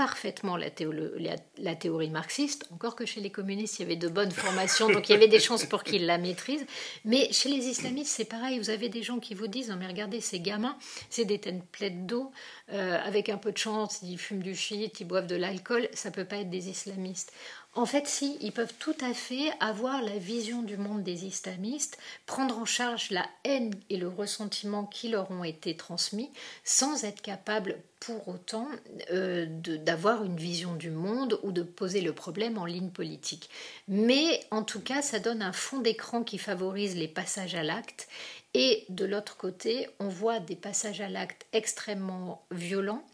parfaitement 0.02 0.58
la, 0.58 1.76
théorie 1.76 2.10
marxiste, 2.10 2.66
encore 2.72 2.96
que 2.96 3.06
chez 3.06 3.22
les 3.22 3.30
communistes, 3.30 3.78
il 3.78 3.84
y 3.84 3.86
avait 3.86 3.96
de 3.96 4.08
bonnes 4.08 4.32
formations, 4.32 4.90
donc 4.90 5.08
il 5.08 5.12
y 5.12 5.16
avait 5.16 5.28
des 5.28 5.40
chances 5.40 5.64
pour 5.64 5.84
qu'ils 5.84 6.08
la 6.08 6.18
maîtrisent. 6.18 6.66
Mais 7.06 7.32
chez 7.32 7.50
les 7.50 7.68
islamistes, 7.68 8.12
c'est 8.12 8.26
pareil, 8.26 8.58
vous 8.58 8.72
avez 8.72 8.90
des 8.90 9.04
gens 9.04 9.20
qui 9.20 9.36
vous 9.36 9.46
disent, 9.46 9.72
mais 9.78 9.86
regardez, 9.86 10.20
ces 10.20 10.40
gamins, 10.40 10.76
c'est 11.12 11.26
des 11.26 11.38
templates 11.38 12.08
d'eau, 12.08 12.32
euh, 12.74 12.98
avec 13.06 13.30
un 13.30 13.38
peu 13.38 13.52
de 13.52 13.60
chance, 13.60 14.00
ils 14.02 14.18
fument 14.18 14.42
du 14.42 14.56
shit, 14.56 15.00
ils 15.00 15.06
boivent 15.06 15.28
de 15.28 15.36
l'alcool, 15.36 15.88
ça 15.94 16.10
peut 16.10 16.26
pas 16.26 16.38
être 16.38 16.50
des 16.50 16.70
islamistes. 16.70 17.32
En 17.74 17.86
fait, 17.86 18.06
si, 18.06 18.38
ils 18.42 18.52
peuvent 18.52 18.74
tout 18.80 18.96
à 19.00 19.14
fait 19.14 19.50
avoir 19.62 20.02
la 20.02 20.18
vision 20.18 20.62
du 20.62 20.76
monde 20.76 21.04
des 21.04 21.26
islamistes, 21.26 21.98
prendre 22.26 22.58
en 22.58 22.66
charge 22.66 23.12
la 23.12 23.26
haine 23.46 23.74
et 23.90 23.96
le 23.96 24.10
ressentiment 24.10 24.86
qui 24.86 25.08
leur 25.08 25.32
ont 25.32 25.46
été 25.46 25.78
transmis, 25.78 26.30
sans 26.66 27.06
être 27.06 27.22
capables 27.22 27.78
pour 28.02 28.28
autant 28.28 28.68
euh, 29.12 29.46
d'avoir 29.48 30.26
une 30.26 30.36
vision 30.36 30.76
du 30.76 30.90
monde 30.90 31.40
ou 31.44 31.54
de 31.54 31.64
poser 31.64 32.02
le 32.02 32.12
problème 32.12 32.58
en 32.58 32.66
ligne 32.66 32.90
politique. 32.90 33.50
Mais 33.88 34.42
en 34.52 34.64
tout 34.64 34.82
cas, 34.82 35.02
ça 35.02 35.20
donne 35.20 35.42
un 35.42 35.54
fond 35.54 35.80
d'écran 35.80 36.24
qui 36.24 36.40
favorise 36.40 36.98
les 36.98 37.08
passages 37.08 37.56
à 37.56 37.64
l'acte. 37.64 38.10
Et 38.54 38.84
de 38.90 39.06
l'autre 39.06 39.38
côté, 39.38 39.88
on 40.00 40.10
voit 40.10 40.42
des 40.42 40.58
passages 40.58 41.00
à 41.00 41.08
l'acte 41.08 41.46
extrêmement 41.54 42.46
violents 42.52 43.06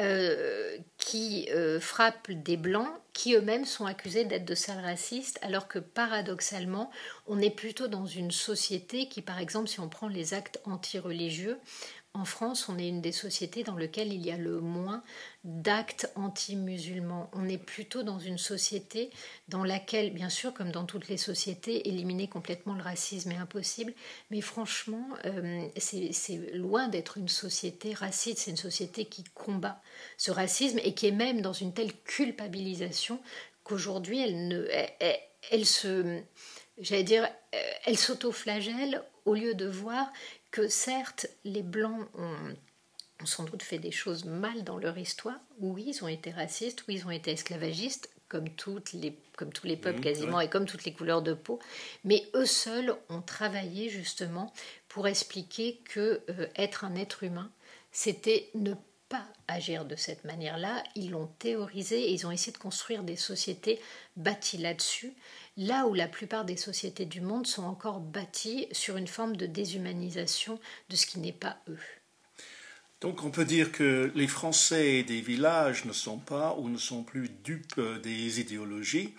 euh, 0.00 0.76
qui 0.98 1.48
euh, 1.52 1.78
frappent 1.78 2.32
des 2.32 2.56
blancs 2.56 2.90
qui 3.12 3.34
eux-mêmes 3.34 3.64
sont 3.64 3.86
accusés 3.86 4.24
d'être 4.24 4.44
de 4.44 4.56
sales 4.56 4.84
racistes, 4.84 5.38
alors 5.40 5.68
que 5.68 5.78
paradoxalement, 5.78 6.90
on 7.28 7.40
est 7.40 7.54
plutôt 7.54 7.86
dans 7.86 8.04
une 8.04 8.32
société 8.32 9.08
qui, 9.08 9.22
par 9.22 9.38
exemple, 9.38 9.68
si 9.68 9.78
on 9.78 9.88
prend 9.88 10.08
les 10.08 10.34
actes 10.34 10.60
anti-religieux, 10.64 11.58
en 12.16 12.24
France, 12.24 12.68
on 12.68 12.78
est 12.78 12.88
une 12.88 13.00
des 13.00 13.10
sociétés 13.10 13.64
dans 13.64 13.76
lesquelles 13.76 14.12
il 14.12 14.24
y 14.24 14.30
a 14.30 14.36
le 14.36 14.60
moins 14.60 15.02
d'actes 15.42 16.12
anti-musulmans. 16.14 17.28
On 17.32 17.48
est 17.48 17.58
plutôt 17.58 18.04
dans 18.04 18.20
une 18.20 18.38
société 18.38 19.10
dans 19.48 19.64
laquelle, 19.64 20.12
bien 20.14 20.28
sûr, 20.28 20.54
comme 20.54 20.70
dans 20.70 20.84
toutes 20.84 21.08
les 21.08 21.16
sociétés, 21.16 21.88
éliminer 21.88 22.28
complètement 22.28 22.74
le 22.74 22.82
racisme 22.82 23.32
est 23.32 23.36
impossible. 23.36 23.92
Mais 24.30 24.40
franchement, 24.40 25.08
euh, 25.24 25.66
c'est 25.76 26.36
loin 26.52 26.86
d'être 26.86 27.18
une 27.18 27.28
société 27.28 27.94
raciste. 27.94 28.38
C'est 28.38 28.52
une 28.52 28.56
société 28.56 29.06
qui 29.06 29.24
combat 29.34 29.82
ce 30.16 30.30
racisme 30.30 30.78
et 30.84 30.94
qui 30.94 31.08
est 31.08 31.12
même 31.12 31.42
dans 31.42 31.52
une 31.52 31.74
telle 31.74 31.92
culpabilisation 32.04 33.20
qu'aujourd'hui, 33.64 34.20
elle, 34.20 35.18
elle, 35.50 35.66
se, 35.66 36.20
j'allais 36.78 37.02
dire, 37.02 37.24
euh, 37.24 37.72
elle 37.86 37.98
s'autoflagelle 37.98 39.02
au 39.24 39.34
lieu 39.34 39.54
de 39.54 39.66
voir 39.66 40.12
que 40.54 40.68
certes, 40.68 41.26
les 41.42 41.62
Blancs 41.64 42.06
ont, 42.14 42.54
ont 43.20 43.26
sans 43.26 43.42
doute 43.42 43.64
fait 43.64 43.80
des 43.80 43.90
choses 43.90 44.24
mal 44.24 44.62
dans 44.62 44.78
leur 44.78 44.96
histoire. 44.96 45.40
Oui, 45.58 45.86
ils 45.88 46.04
ont 46.04 46.08
été 46.08 46.30
racistes, 46.30 46.84
oui, 46.86 46.94
ils 46.94 47.06
ont 47.08 47.10
été 47.10 47.32
esclavagistes, 47.32 48.08
comme, 48.28 48.48
toutes 48.48 48.92
les, 48.92 49.18
comme 49.36 49.52
tous 49.52 49.66
les 49.66 49.76
peuples 49.76 49.98
mmh, 49.98 50.04
quasiment 50.04 50.40
et 50.40 50.48
comme 50.48 50.66
toutes 50.66 50.84
les 50.84 50.92
couleurs 50.92 51.22
de 51.22 51.34
peau. 51.34 51.58
Mais 52.04 52.22
eux 52.34 52.46
seuls 52.46 52.94
ont 53.08 53.20
travaillé 53.20 53.88
justement 53.88 54.52
pour 54.86 55.08
expliquer 55.08 55.80
que 55.86 56.22
euh, 56.30 56.46
être 56.54 56.84
un 56.84 56.94
être 56.94 57.24
humain, 57.24 57.50
c'était 57.90 58.48
ne 58.54 58.74
pas 59.08 59.26
agir 59.48 59.84
de 59.84 59.96
cette 59.96 60.22
manière-là. 60.22 60.84
Ils 60.94 61.10
l'ont 61.10 61.30
théorisé 61.40 62.00
et 62.00 62.12
ils 62.12 62.28
ont 62.28 62.30
essayé 62.30 62.52
de 62.52 62.58
construire 62.58 63.02
des 63.02 63.16
sociétés 63.16 63.80
bâties 64.16 64.58
là-dessus, 64.58 65.14
là 65.56 65.86
où 65.86 65.94
la 65.94 66.08
plupart 66.08 66.44
des 66.44 66.56
sociétés 66.56 67.04
du 67.04 67.20
monde 67.20 67.46
sont 67.46 67.64
encore 67.64 68.00
bâties 68.00 68.66
sur 68.72 68.96
une 68.96 69.06
forme 69.06 69.36
de 69.36 69.46
déshumanisation 69.46 70.58
de 70.88 70.96
ce 70.96 71.06
qui 71.06 71.18
n'est 71.18 71.32
pas 71.32 71.56
eux. 71.68 71.78
Donc 73.00 73.22
on 73.22 73.30
peut 73.30 73.44
dire 73.44 73.70
que 73.70 74.10
les 74.14 74.26
Français 74.26 75.02
des 75.02 75.20
villages 75.20 75.84
ne 75.84 75.92
sont 75.92 76.18
pas 76.18 76.56
ou 76.58 76.68
ne 76.68 76.78
sont 76.78 77.02
plus 77.02 77.28
dupes 77.28 77.80
des 78.02 78.40
idéologies. 78.40 79.14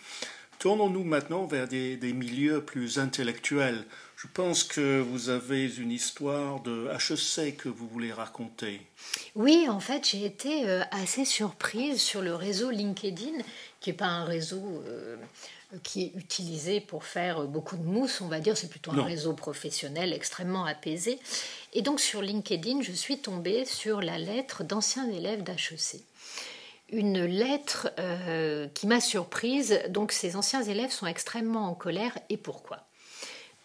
Tournons-nous 0.60 1.04
maintenant 1.04 1.46
vers 1.46 1.68
des, 1.68 1.98
milieux 2.13 2.63
plus 2.63 2.98
intellectuels. 2.98 3.86
Je 4.15 4.27
pense 4.27 4.63
que 4.63 5.00
vous 5.00 5.30
avez 5.30 5.75
une 5.77 5.92
histoire 5.92 6.62
de 6.62 6.88
HEC 6.89 7.58
que 7.58 7.70
vous 7.70 7.88
voulez 7.88 8.12
raconter. 8.12 8.82
Oui, 9.36 9.68
en 9.70 9.80
fait, 9.80 10.08
j'ai 10.10 10.25
été 10.25 10.68
euh, 10.68 10.82
assez 10.89 11.25
surprise 11.25 12.01
sur 12.01 12.22
le 12.22 12.34
réseau 12.34 12.72
LinkedIn, 12.72 13.38
qui 13.82 13.89
n'est 13.89 13.96
pas 13.96 14.08
un 14.08 14.24
réseau 14.24 14.82
euh, 14.88 15.18
qui 15.84 16.04
est 16.04 16.12
utilisé 16.16 16.80
pour 16.80 17.04
faire 17.04 17.44
beaucoup 17.44 17.78
de 17.78 17.84
mousse, 17.84 18.22
on 18.22 18.28
va 18.28 18.40
dire. 18.40 18.58
C'est 18.58 18.70
plutôt 18.70 18.92
un 18.92 19.04
réseau 19.04 19.34
professionnel 19.34 20.14
extrêmement 20.14 20.66
apaisé. 20.66 21.20
Et 21.74 21.82
donc 21.82 22.00
sur 22.00 22.22
LinkedIn, 22.22 22.82
je 22.82 22.92
suis 22.92 23.20
tombée 23.20 23.66
sur 23.66 24.02
la 24.02 24.18
lettre 24.18 24.64
d'anciens 24.64 25.10
élèves 25.10 25.44
d'HEC. 25.44 26.02
Une 26.90 27.26
lettre 27.26 27.92
euh, 28.00 28.68
qui 28.74 28.88
m'a 28.88 29.02
surprise. 29.02 29.82
Donc 29.90 30.12
ces 30.12 30.36
anciens 30.36 30.64
élèves 30.64 30.92
sont 30.92 31.08
extrêmement 31.08 31.68
en 31.70 31.74
colère. 31.74 32.18
Et 32.30 32.38
pourquoi? 32.38 32.86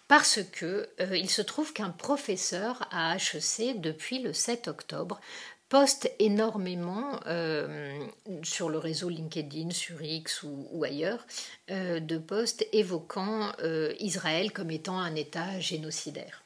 Parce 0.08 0.40
que 0.42 0.88
euh, 1.00 1.16
il 1.16 1.30
se 1.30 1.42
trouve 1.42 1.72
qu'un 1.72 1.90
professeur 1.90 2.88
à 2.90 3.14
HEC 3.16 3.80
depuis 3.80 4.18
le 4.18 4.32
7 4.32 4.66
octobre 4.66 5.20
poste 5.70 6.12
énormément 6.18 7.18
euh, 7.26 7.98
sur 8.42 8.68
le 8.68 8.76
réseau 8.76 9.08
LinkedIn, 9.08 9.70
sur 9.70 10.02
X 10.02 10.42
ou, 10.42 10.84
ailleurs, 10.84 11.26
de 11.68 12.18
posts 12.18 12.66
évoquant 12.72 13.52
Israël 14.00 14.52
comme 14.52 14.70
étant 14.70 14.98
un 14.98 15.14
État 15.14 15.58
génocidaire. 15.60 16.44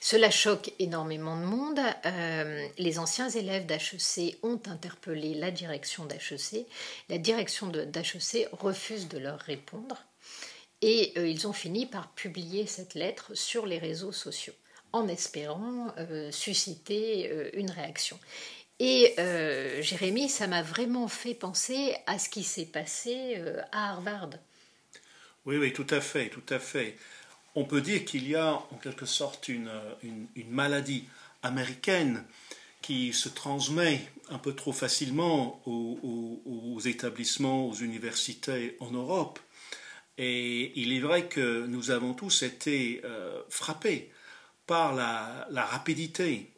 Cela 0.00 0.30
choque 0.30 0.72
énormément 0.78 1.38
de 1.38 1.44
monde. 1.44 1.80
Euh, 2.06 2.68
les 2.78 2.98
anciens 2.98 3.28
élèves 3.28 3.66
d'HEC 3.66 4.38
ont 4.42 4.60
interpellé 4.66 5.34
la 5.34 5.50
direction 5.50 6.06
d'HEC. 6.06 6.66
La 7.08 7.18
direction 7.18 7.66
d'HEC 7.66 8.48
refuse 8.52 9.08
de 9.08 9.18
leur 9.18 9.40
répondre. 9.40 10.04
Et 10.82 11.12
euh, 11.16 11.26
ils 11.26 11.48
ont 11.48 11.52
fini 11.52 11.86
par 11.86 12.12
publier 12.12 12.66
cette 12.66 12.94
lettre 12.94 13.34
sur 13.34 13.66
les 13.66 13.78
réseaux 13.78 14.12
sociaux 14.12 14.54
en 14.92 15.08
espérant 15.08 15.92
euh, 15.98 16.30
susciter 16.32 17.50
une 17.54 17.70
réaction. 17.70 18.18
Et 18.80 19.14
Jérémy, 19.80 20.28
ça 20.28 20.46
m'a 20.46 20.62
vraiment 20.62 21.08
fait 21.08 21.34
penser 21.34 21.96
à 22.06 22.18
ce 22.18 22.28
qui 22.28 22.44
s'est 22.44 22.66
passé 22.66 23.42
à 23.72 23.90
Harvard. 23.90 24.30
Oui, 25.46 25.56
oui, 25.56 25.72
tout 25.72 25.86
à 25.90 26.00
fait, 26.00 26.28
tout 26.28 26.44
à 26.48 26.60
fait 26.60 26.96
on 27.58 27.64
peut 27.64 27.80
dire 27.80 28.04
qu'il 28.04 28.28
y 28.28 28.36
a 28.36 28.54
en 28.54 28.76
quelque 28.80 29.04
sorte 29.04 29.48
une, 29.48 29.68
maladie 30.48 31.04
américaine 31.42 32.24
qui 32.82 33.12
se 33.12 33.28
transmet 33.28 34.00
un 34.30 34.38
peu 34.38 34.54
trop 34.54 34.72
facilement 34.72 35.60
aux, 35.66 36.80
établissements, 36.84 37.68
aux 37.68 37.74
universités 37.74 38.76
en 38.78 38.92
Europe. 38.92 39.40
Et 40.18 40.72
il 40.80 40.92
est 40.92 41.00
vrai 41.00 41.26
que 41.26 41.66
nous 41.66 41.90
avons 41.90 42.14
tous 42.14 42.42
été 42.42 43.00
euh, 43.04 43.40
frappés 43.50 44.10
par 44.68 44.94
la, 44.94 45.64
rapidité 45.64 46.52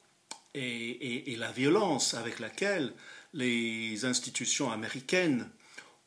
et, 0.55 1.37
la 1.39 1.53
violence 1.53 2.13
avec 2.13 2.41
laquelle 2.41 2.93
les 3.33 4.05
institutions 4.05 4.71
américaines 4.71 5.49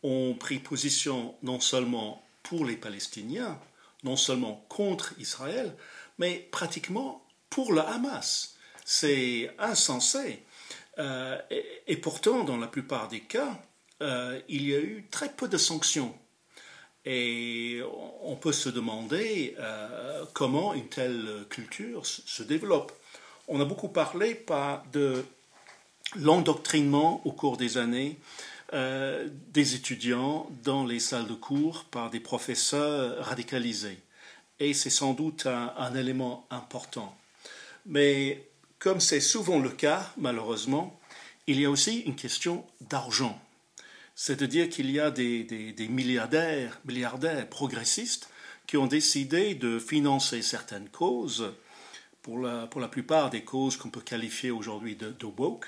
ont 0.04 0.36
pris 0.38 0.60
position 0.60 1.36
non 1.42 1.62
seulement 1.62 2.28
pour 2.44 2.66
les 2.66 2.76
Palestiniens, 2.76 3.58
non 4.04 4.18
seulement 4.18 4.66
contre 4.68 5.14
Israël, 5.18 5.74
mais 6.20 6.48
pratiquement 6.52 7.26
pour 7.50 7.72
le 7.72 7.82
Hamas. 7.82 8.58
C'est 8.84 9.50
insensé. 9.58 10.44
Euh, 11.00 11.38
et, 11.88 11.96
pourtant, 11.96 12.44
dans 12.44 12.58
la 12.58 12.68
plupart 12.68 13.08
des 13.08 13.22
cas, 13.22 13.58
euh, 14.02 14.42
il 14.50 14.68
y 14.68 14.76
a 14.76 14.80
eu 14.80 15.08
très 15.10 15.32
peu 15.32 15.48
de 15.48 15.58
sanctions. 15.58 16.14
Et 17.06 17.82
on 18.22 18.36
peut 18.36 18.54
se 18.54 18.70
demander 18.70 19.56
euh, 19.60 20.26
comment 20.34 20.74
une 20.74 20.88
telle 20.88 21.46
culture 21.50 22.06
se 22.06 22.44
développe. 22.44 22.94
On 23.48 23.60
a 23.60 23.66
beaucoup 23.66 23.90
parlé 23.90 24.36
pas 24.36 24.84
de 24.94 25.26
l'endoctrinement 26.16 27.22
au 27.26 27.32
cours 27.32 27.58
des 27.58 27.78
années 27.78 28.18
euh, 28.74 29.28
des 29.50 29.76
étudiants 29.76 30.50
dans 30.64 30.84
les 30.84 31.00
salles 31.00 31.28
de 31.28 31.36
cours 31.36 31.86
par 31.86 32.10
des 32.10 32.20
professeurs 32.20 33.24
radicalisés. 33.24 34.00
Et 34.60 34.74
c'est 34.74 34.90
sans 34.90 35.14
doute 35.14 35.46
un, 35.46 35.94
élément 35.94 36.48
important. 36.50 37.16
Mais 37.86 38.50
comme 38.80 39.00
c'est 39.00 39.20
souvent 39.20 39.60
le 39.60 39.70
cas, 39.70 40.12
malheureusement, 40.18 41.00
il 41.46 41.60
y 41.60 41.66
a 41.66 41.70
aussi 41.70 42.00
une 42.00 42.16
question 42.16 42.66
d'argent. 42.82 43.40
C'est-à-dire 44.16 44.70
qu'il 44.70 44.92
y 44.92 45.00
a 45.00 45.12
des, 45.12 45.76
milliardaires, 45.90 46.80
milliardaires 46.86 47.50
progressistes 47.50 48.30
qui 48.68 48.78
ont 48.78 48.88
décidé 48.88 49.56
de 49.56 49.80
financer 49.80 50.42
certaines 50.42 50.90
causes, 50.90 51.54
pour 52.22 52.40
la, 52.40 52.68
pour 52.68 52.80
la 52.80 52.88
plupart 52.88 53.30
des 53.30 53.44
causes 53.44 53.76
qu'on 53.76 53.90
peut 53.90 54.02
qualifier 54.02 54.52
aujourd'hui 54.52 54.96
de, 54.96 55.12
de 55.12 55.26
woke, 55.26 55.66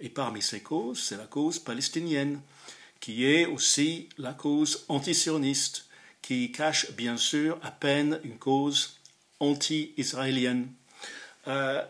et 0.00 0.08
parmi 0.08 0.42
ces 0.42 0.60
causes, 0.60 1.02
c'est 1.02 1.16
la 1.16 1.26
cause 1.26 1.58
palestinienne, 1.58 2.40
qui 3.00 3.24
est 3.24 3.46
aussi 3.46 4.08
la 4.16 4.32
cause 4.32 4.84
antisioniste, 4.88 5.86
qui 6.22 6.50
cache 6.52 6.92
bien 6.92 7.16
sûr 7.16 7.58
à 7.62 7.70
peine 7.70 8.20
une 8.24 8.38
cause 8.38 8.98
anti-israélienne. 9.40 10.68
Euh, 11.46 11.82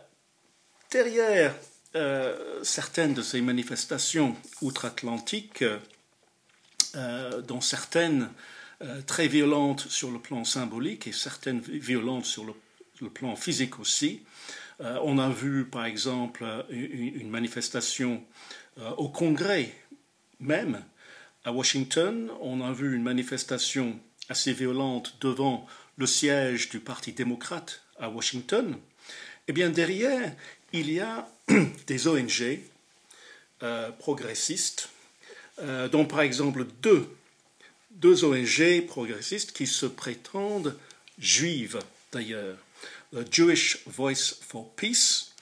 derrière 0.91 1.55
euh, 1.95 2.63
certaines 2.63 3.13
de 3.13 3.21
ces 3.21 3.41
manifestations 3.41 4.35
outre-Atlantique, 4.61 5.63
euh, 6.95 7.41
dont 7.41 7.61
certaines 7.61 8.29
très 9.05 9.27
violentes 9.27 9.81
sur 9.89 10.09
le 10.09 10.19
plan 10.19 10.45
symbolique 10.45 11.05
et 11.05 11.11
certaines 11.11 11.59
violentes 11.59 12.25
sur 12.25 12.45
le 12.45 13.09
plan 13.09 13.35
physique 13.35 13.77
aussi, 13.77 14.21
euh, 14.81 14.97
on 15.03 15.17
a 15.17 15.29
vu, 15.29 15.65
par 15.65 15.85
exemple, 15.85 16.45
une, 16.69 17.29
manifestation 17.29 18.23
euh, 18.79 18.89
au 18.91 19.09
Congrès 19.09 19.73
même 20.39 20.83
à 21.43 21.51
Washington. 21.51 22.31
On 22.41 22.61
a 22.61 22.71
vu 22.71 22.95
une 22.95 23.03
manifestation 23.03 23.99
assez 24.29 24.53
violente 24.53 25.17
devant 25.19 25.67
le 25.97 26.07
siège 26.07 26.69
du 26.69 26.79
Parti 26.79 27.11
démocrate 27.11 27.83
à 27.99 28.09
Washington. 28.09 28.77
Eh 29.47 29.53
bien, 29.53 29.69
derrière, 29.69 30.33
il 30.71 30.91
y 30.91 31.01
a 31.01 31.27
des 31.87 32.07
ONG 32.07 32.59
euh, 35.61 35.87
dont 35.87 36.05
par 36.05 36.21
exemple 36.21 36.65
deux, 36.81 37.07
deux 37.91 38.23
ONG 38.23 38.85
progressistes 38.87 39.51
qui 39.51 39.67
se 39.67 39.85
prétendent 39.85 40.77
juives 41.19 41.79
d'ailleurs. 42.11 42.57
Jewish 43.31 43.79
Voice 43.87 44.35
for 44.41 44.69
Peace, 44.75 45.33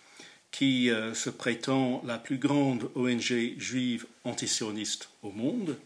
qui 0.51 0.89
euh, 0.89 1.13
se 1.13 1.29
prétend 1.29 2.01
la 2.05 2.17
plus 2.17 2.37
grande 2.37 2.89
ONG 2.95 3.53
juive 3.57 4.05
antisioniste 4.23 5.09
au 5.21 5.31
monde, 5.31 5.77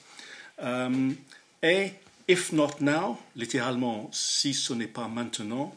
euh, 0.61 1.11
et 1.63 1.91
If 2.27 2.53
Not 2.53 2.75
Now, 2.79 3.19
littéralement 3.35 4.09
si 4.13 4.53
ce 4.53 4.73
n'est 4.73 4.87
pas 4.87 5.07
maintenant, 5.07 5.75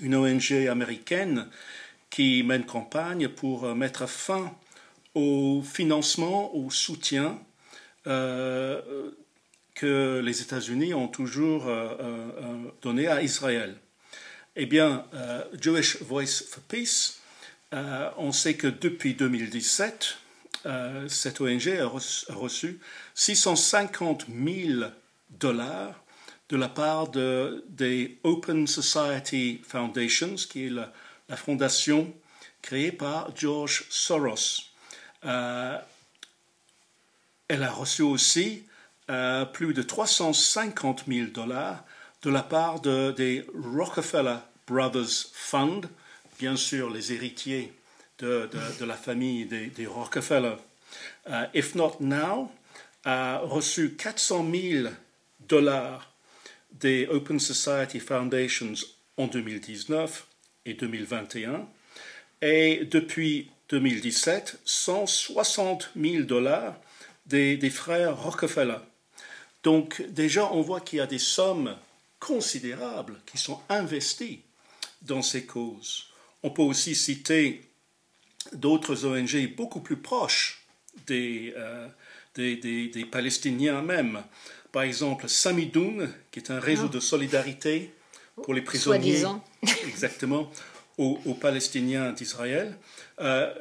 une 0.00 0.14
ONG 0.14 0.52
américaine 0.70 1.48
qui 2.08 2.42
mène 2.42 2.64
campagne 2.64 3.28
pour 3.28 3.64
euh, 3.64 3.74
mettre 3.74 4.08
fin 4.08 4.50
au 5.14 5.62
financement, 5.62 6.54
au 6.54 6.70
soutien 6.70 7.38
que 8.04 9.12
les 10.20 10.42
États-Unis 10.42 10.94
ont 10.94 11.08
toujours 11.08 11.68
donné 12.82 13.08
à 13.08 13.22
Israël. 13.22 13.76
Eh 14.56 14.66
bien, 14.66 15.06
euh, 15.14 15.44
Jewish 15.60 16.02
Voice 16.02 16.42
for 16.48 16.62
Peace, 16.64 17.20
euh, 17.72 18.10
on 18.16 18.32
sait 18.32 18.54
que 18.54 18.66
depuis 18.66 19.14
2017, 19.14 20.18
euh, 20.66 21.08
cette 21.08 21.40
ONG 21.40 21.68
a 21.68 21.86
reçu, 21.86 22.80
650 23.14 24.26
000 24.28 24.90
dollars 25.30 26.02
de 26.48 26.56
la 26.56 26.68
part 26.68 27.08
de, 27.08 27.64
des 27.68 28.18
Open 28.24 28.66
Society 28.66 29.62
Foundations, 29.66 30.34
qui 30.34 30.66
est 30.66 30.70
la, 30.70 30.92
fondation 31.36 32.12
créée 32.60 32.90
par 32.90 33.34
George 33.36 33.84
Soros. 33.88 34.64
Euh, 35.24 35.78
elle 37.50 37.64
a 37.64 37.72
reçu 37.72 38.02
aussi 38.02 38.62
euh, 39.10 39.44
plus 39.44 39.74
de 39.74 39.82
350 39.82 41.04
000 41.08 41.26
dollars 41.34 41.84
de 42.22 42.30
la 42.30 42.44
part 42.44 42.80
de, 42.80 43.10
des 43.10 43.44
Rockefeller 43.52 44.36
Brothers 44.68 45.26
Fund, 45.32 45.88
bien 46.38 46.54
sûr 46.54 46.90
les 46.90 47.12
héritiers 47.12 47.72
de, 48.20 48.48
la 48.80 48.94
famille 48.94 49.46
des, 49.46 49.86
Rockefeller. 49.86 50.54
Uh, 51.28 51.46
If 51.52 51.74
Not 51.74 51.96
Now 51.98 52.52
a 53.04 53.38
reçu 53.38 53.96
400 53.96 54.46
000 54.52 54.88
dollars 55.48 56.12
des 56.70 57.08
Open 57.08 57.40
Society 57.40 57.98
Foundations 57.98 58.74
en 59.16 59.26
2019 59.26 60.24
et 60.66 60.74
2021 60.74 61.66
et 62.42 62.84
depuis 62.84 63.50
2017 63.70 64.60
160 64.64 65.90
000 65.96 66.22
dollars 66.24 66.76
des, 67.30 67.56
des 67.56 67.70
frères 67.70 68.20
Rockefeller. 68.20 68.78
Donc 69.62 70.02
déjà, 70.10 70.52
on 70.52 70.60
voit 70.60 70.80
qu'il 70.80 70.98
y 70.98 71.02
a 71.02 71.06
des 71.06 71.18
sommes 71.18 71.76
considérables 72.18 73.20
qui 73.24 73.38
sont 73.38 73.60
investies 73.68 74.40
dans 75.02 75.22
ces 75.22 75.46
causes. 75.46 76.08
On 76.42 76.50
peut 76.50 76.62
aussi 76.62 76.94
citer 76.94 77.62
d'autres 78.52 79.06
ONG 79.06 79.54
beaucoup 79.56 79.80
plus 79.80 79.96
proches 79.96 80.66
des, 81.06 81.54
euh, 81.56 81.88
des, 82.34 82.56
des, 82.56 83.04
Palestiniens 83.04 83.80
même. 83.80 84.22
Par 84.72 84.82
exemple, 84.82 85.28
Samidoun, 85.28 86.12
qui 86.30 86.40
est 86.40 86.50
un 86.50 86.60
réseau 86.60 86.86
ah. 86.86 86.94
de 86.94 87.00
solidarité 87.00 87.92
pour 88.42 88.54
les 88.54 88.62
prisonniers. 88.62 89.24
exactement, 89.86 90.50
aux, 90.98 91.34
Palestiniens 91.40 92.12
d'Israël. 92.12 92.76
Euh, 93.20 93.52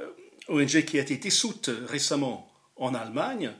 ONG 0.48 0.84
qui 0.84 0.98
a 0.98 1.02
été 1.02 1.18
dissoute 1.18 1.70
récemment 1.88 2.49
en 2.80 2.94
Allemagne 2.96 3.52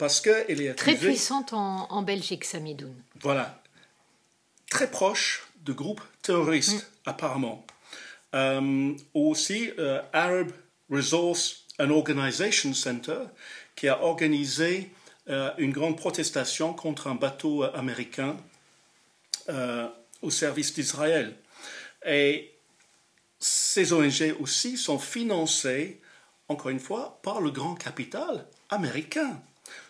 parce 0.00 0.20
qu'elle 0.20 0.60
est 0.62 0.74
Très 0.74 0.94
puissante 0.94 1.52
en, 1.52 2.02
Belgique, 2.02 2.44
Samidoun. 2.44 2.94
Voilà. 3.20 3.62
Très 4.70 4.90
proche 4.90 5.46
de 5.64 5.74
groupes 5.74 6.00
terroristes, 6.22 6.82
mm. 6.82 7.10
apparemment. 7.10 7.66
Euh, 8.34 8.94
aussi, 9.12 9.70
euh, 9.78 10.00
Arab 10.14 10.52
Resource 10.90 11.66
and 11.78 11.90
Organization 11.90 12.72
Center, 12.72 13.24
qui 13.76 13.88
a 13.88 14.02
organisé 14.02 14.90
euh, 15.28 15.50
une 15.58 15.72
grande 15.72 15.98
protestation 15.98 16.72
contre 16.72 17.06
un 17.06 17.14
bateau 17.14 17.62
américain 17.62 18.36
au 20.22 20.30
service 20.30 20.72
d'Israël. 20.72 21.34
Et 22.06 22.54
ces 23.40 23.92
ONG 23.92 24.36
aussi 24.38 24.76
sont 24.76 25.00
financées, 25.00 26.00
encore 26.50 26.70
une 26.70 26.80
fois, 26.80 27.18
par 27.22 27.40
le 27.40 27.50
grand 27.50 27.74
capital 27.74 28.46
américain 28.68 29.40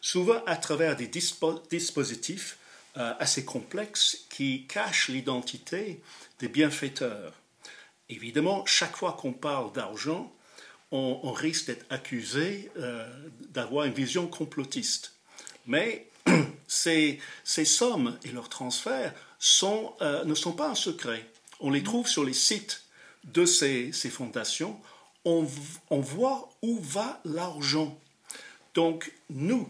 souvent 0.01 0.43
à 0.47 0.57
travers 0.57 0.97
des 0.97 1.09
dispositifs 1.09 2.59
euh, 2.97 3.13
assez 3.19 3.45
complexes 3.45 4.27
qui 4.29 4.67
cachent 4.67 5.09
l'identité 5.09 6.01
des 6.39 6.49
bienfaiteurs. 6.49 7.33
Évidemment, 8.09 8.67
chaque 8.67 8.97
fois 8.97 9.13
qu'on 9.13 9.33
parle 9.33 9.73
d'argent, 9.73 10.33
on, 10.93 11.33
risque 11.33 11.69
d'être 11.69 11.87
accusé 11.89 12.71
euh, 12.77 13.09
d'avoir 13.51 13.85
une 13.85 13.93
vision 13.93 14.27
complotiste. 14.27 15.15
Mais 15.67 16.09
ces, 16.67 17.21
sommes 17.45 18.19
et 18.25 18.33
leurs 18.33 18.49
transferts 18.49 19.15
euh, 19.63 20.25
ne 20.25 20.35
sont 20.35 20.53
pas 20.53 20.69
un 20.69 20.75
secret. 20.75 21.25
On 21.61 21.71
les 21.71 21.85
trouve 21.85 22.09
sur 22.09 22.25
les 22.25 22.33
sites 22.33 22.83
de 23.25 23.45
ces, 23.45 23.93
fondations. 23.93 24.81
On 25.25 26.01
voit 26.01 26.49
où 26.63 26.79
va 26.81 27.21
l'argent. 27.25 27.99
Donc, 28.75 29.13
nous, 29.29 29.69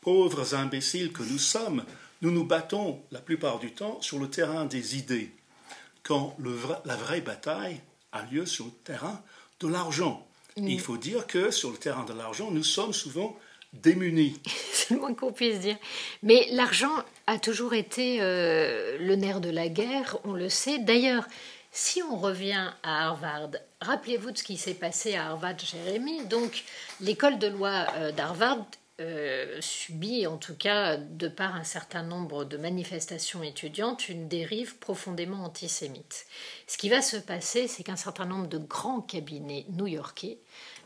pauvres 0.00 0.54
imbéciles 0.54 1.12
que 1.12 1.22
nous 1.22 1.38
sommes, 1.38 1.84
nous 2.22 2.30
nous 2.30 2.44
battons 2.44 3.00
la 3.10 3.20
plupart 3.20 3.58
du 3.58 3.72
temps 3.72 4.00
sur 4.00 4.18
le 4.18 4.28
terrain 4.28 4.64
des 4.64 4.96
idées, 4.96 5.30
quand 6.02 6.36
la 6.84 6.96
vraie 6.96 7.20
bataille 7.20 7.80
a 8.12 8.22
lieu 8.22 8.46
sur 8.46 8.66
le 8.66 8.70
terrain 8.84 9.22
de 9.60 9.68
l'argent. 9.68 10.26
Il 10.56 10.80
faut 10.80 10.96
dire 10.96 11.26
que 11.26 11.52
sur 11.52 11.70
le 11.70 11.76
terrain 11.76 12.04
de 12.04 12.12
l'argent, 12.12 12.50
nous 12.50 12.64
sommes 12.64 12.92
souvent 12.92 13.36
démunis. 13.72 14.40
C'est 14.72 14.94
le 14.94 15.00
moins 15.00 15.14
qu'on 15.14 15.32
puisse 15.32 15.60
dire. 15.60 15.76
Mais 16.22 16.48
l'argent 16.50 16.92
a 17.28 17.38
toujours 17.38 17.74
été 17.74 18.18
euh, 18.20 18.98
le 18.98 19.14
nerf 19.14 19.40
de 19.40 19.50
la 19.50 19.68
guerre, 19.68 20.18
on 20.24 20.32
le 20.32 20.48
sait. 20.48 20.78
D'ailleurs, 20.78 21.28
si 21.78 22.02
on 22.02 22.16
revient 22.16 22.72
à 22.82 23.06
Harvard, 23.06 23.50
rappelez-vous 23.80 24.32
de 24.32 24.36
ce 24.36 24.42
qui 24.42 24.56
s'est 24.56 24.74
passé 24.74 25.14
à 25.14 25.28
Harvard, 25.28 25.58
Jérémy. 25.60 26.26
Donc, 26.26 26.64
l'école 27.00 27.38
de 27.38 27.46
loi 27.46 27.86
euh, 27.94 28.10
d'Harvard 28.10 28.66
euh, 29.00 29.60
subit, 29.60 30.26
en 30.26 30.38
tout 30.38 30.56
cas, 30.56 30.96
de 30.96 31.28
par 31.28 31.54
un 31.54 31.62
certain 31.62 32.02
nombre 32.02 32.44
de 32.44 32.56
manifestations 32.56 33.44
étudiantes, 33.44 34.08
une 34.08 34.26
dérive 34.26 34.78
profondément 34.78 35.44
antisémite. 35.44 36.26
Ce 36.66 36.76
qui 36.78 36.88
va 36.88 37.00
se 37.00 37.16
passer, 37.16 37.68
c'est 37.68 37.84
qu'un 37.84 37.94
certain 37.94 38.24
nombre 38.24 38.48
de 38.48 38.58
grands 38.58 39.00
cabinets 39.00 39.64
new-yorkais, 39.70 40.38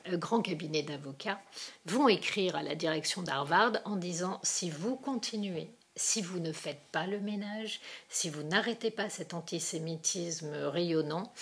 euh, 0.09 0.19
grands 0.19 0.43
cabinets 0.43 0.83
d'avocats, 0.83 1.41
vont 1.87 2.07
écrire 2.07 2.55
à 2.55 2.63
la 2.63 2.75
direction 2.75 3.23
d'Harvard 3.23 3.73
en 3.87 3.97
disant 3.97 4.41
si 4.43 4.69
vous 4.69 4.97
continuez 4.97 5.71
si 5.97 6.23
vous 6.23 6.41
ne 6.41 6.53
faites 6.53 6.83
pas 6.93 7.07
le 7.07 7.21
ménage, 7.21 7.81
si 8.09 8.31
vous 8.31 8.43
n'arrêtez 8.43 8.91
pas 8.91 9.11
cet 9.11 9.35
antisémitisme 9.35 10.55
rayonnant, 10.55 11.33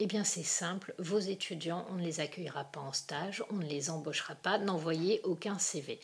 eh 0.00 0.06
bien 0.06 0.22
c'est 0.22 0.44
simple, 0.44 0.94
vos 0.98 1.18
étudiants, 1.18 1.84
on 1.90 1.94
ne 1.94 2.04
les 2.04 2.20
accueillera 2.20 2.64
pas 2.64 2.78
en 2.78 2.92
stage, 2.92 3.42
on 3.50 3.56
ne 3.56 3.66
les 3.66 3.90
embauchera 3.90 4.36
pas, 4.36 4.56
n'envoyez 4.58 5.20
aucun 5.24 5.58
CV. 5.58 5.98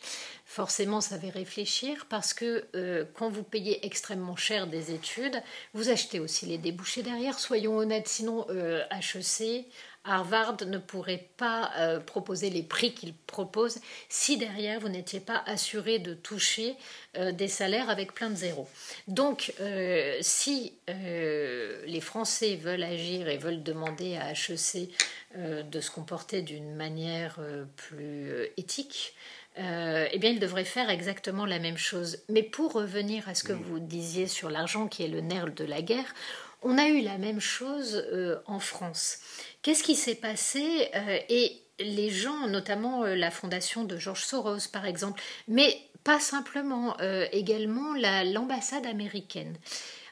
Forcément, 0.45 0.99
ça 0.99 1.17
fait 1.17 1.29
réfléchir 1.29 2.05
parce 2.09 2.33
que 2.33 2.65
euh, 2.75 3.05
quand 3.13 3.29
vous 3.29 3.43
payez 3.43 3.85
extrêmement 3.85 4.35
cher 4.35 4.67
des 4.67 4.93
études, 4.93 5.41
vous 5.73 5.89
achetez 5.89 6.19
aussi 6.19 6.45
les 6.45 6.57
débouchés 6.57 7.03
derrière, 7.03 7.39
soyons 7.39 7.77
honnêtes, 7.77 8.09
sinon 8.09 8.45
HEC, 8.49 9.41
euh, 9.41 9.61
Harvard 10.05 10.57
ne 10.65 10.77
pourrait 10.77 11.27
pas 11.37 11.71
euh, 11.77 11.99
proposer 11.99 12.49
les 12.49 12.61
prix 12.61 12.93
qu'il 12.93 13.13
propose 13.13 13.79
si 14.07 14.37
derrière 14.37 14.79
vous 14.79 14.89
n'étiez 14.89 15.19
pas 15.19 15.43
assuré 15.47 15.99
de 15.99 16.13
toucher 16.13 16.75
euh, 17.17 17.31
des 17.31 17.47
salaires 17.47 17.89
avec 17.89 18.13
plein 18.13 18.29
de 18.29 18.35
zéros. 18.35 18.69
Donc, 19.07 19.53
euh, 19.59 20.17
si 20.21 20.73
les 20.87 22.01
Français 22.01 22.55
veulent 22.55 22.83
agir 22.83 23.27
et 23.27 23.37
veulent 23.37 23.63
demander 23.63 24.17
à 24.17 24.31
HEC 24.31 24.89
de 25.35 25.81
se 25.81 25.89
comporter 25.89 26.41
d'une 26.41 26.75
manière 26.75 27.39
plus 27.75 28.31
éthique, 28.57 29.15
eh 29.57 30.17
bien, 30.19 30.29
ils 30.29 30.39
devraient 30.39 30.63
faire 30.63 30.89
exactement 30.89 31.45
la 31.45 31.59
même 31.59 31.77
chose. 31.77 32.19
Mais 32.29 32.43
pour 32.43 32.73
revenir 32.73 33.27
à 33.27 33.35
ce 33.35 33.43
que 33.43 33.53
vous 33.53 33.79
disiez 33.79 34.27
sur 34.27 34.49
l'argent 34.49 34.87
qui 34.87 35.03
est 35.03 35.07
le 35.07 35.21
nerf 35.21 35.51
de 35.53 35.65
la 35.65 35.81
guerre, 35.81 36.13
on 36.61 36.77
a 36.77 36.87
eu 36.87 37.01
la 37.01 37.17
même 37.17 37.39
chose 37.39 38.05
en 38.45 38.59
France. 38.59 39.19
Qu'est-ce 39.65 39.81
qui 39.81 39.95
s'est 39.95 40.13
passé 40.13 40.91
euh, 40.93 41.17
Et 41.27 41.59
les 41.79 42.11
gens, 42.11 42.47
notamment 42.47 43.03
euh, 43.03 43.15
la 43.15 43.31
fondation 43.31 43.83
de 43.83 43.97
George 43.97 44.23
Soros 44.23 44.67
par 44.71 44.85
exemple, 44.85 45.19
mais 45.47 45.75
pas 46.03 46.19
simplement, 46.19 46.95
euh, 47.01 47.25
également 47.31 47.95
l'ambassade 47.95 48.85
américaine. 48.85 49.57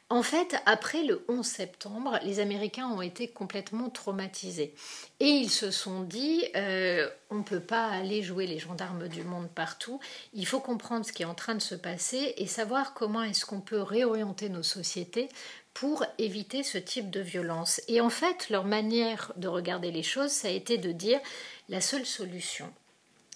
En 0.10 0.24
fait, 0.24 0.56
après 0.66 1.04
le 1.04 1.24
11 1.28 1.46
septembre, 1.46 2.20
les 2.24 2.40
Américains 2.40 2.88
ont 2.88 3.04
été 3.04 3.28
complètement 3.28 3.92
traumatisés. 3.92 4.74
Et 5.20 5.30
ils 5.30 5.52
se 5.52 5.70
sont 5.70 6.02
dit, 6.02 6.44
on 7.30 7.36
ne 7.36 7.44
peut 7.44 7.60
pas 7.60 7.88
aller 7.88 8.22
jouer 8.22 8.46
les 8.46 8.60
gendarmes 8.60 9.08
du 9.08 9.24
monde 9.24 9.50
partout, 9.50 10.00
il 10.34 10.46
faut 10.46 10.60
comprendre 10.60 11.06
ce 11.06 11.14
qui 11.14 11.24
est 11.24 11.28
en 11.28 11.34
train 11.34 11.56
de 11.56 11.62
se 11.62 11.74
passer 11.74 12.34
et 12.38 12.46
savoir 12.46 12.94
comment 12.94 13.24
est-ce 13.24 13.46
qu'on 13.46 13.62
peut 13.62 13.82
réorienter 13.82 14.50
nos 14.50 14.62
sociétés 14.62 15.30
pour 15.74 16.06
éviter 16.18 16.64
ce 16.64 16.78
type 16.78 17.10
de 17.10 17.20
violence. 17.20 17.82
Et 17.88 18.00
en 18.00 18.10
fait, 18.10 18.50
leur 18.50 18.66
manière 18.66 19.32
de 19.38 19.48
regarder 19.48 19.92
les 19.92 20.04
choses, 20.04 20.32
ça 20.32 20.48
a 20.48 20.52
été 20.52 20.78
de 20.78 20.92
dire 20.92 21.20
la 21.70 21.82
seule 21.82 22.06
solution, 22.06 22.72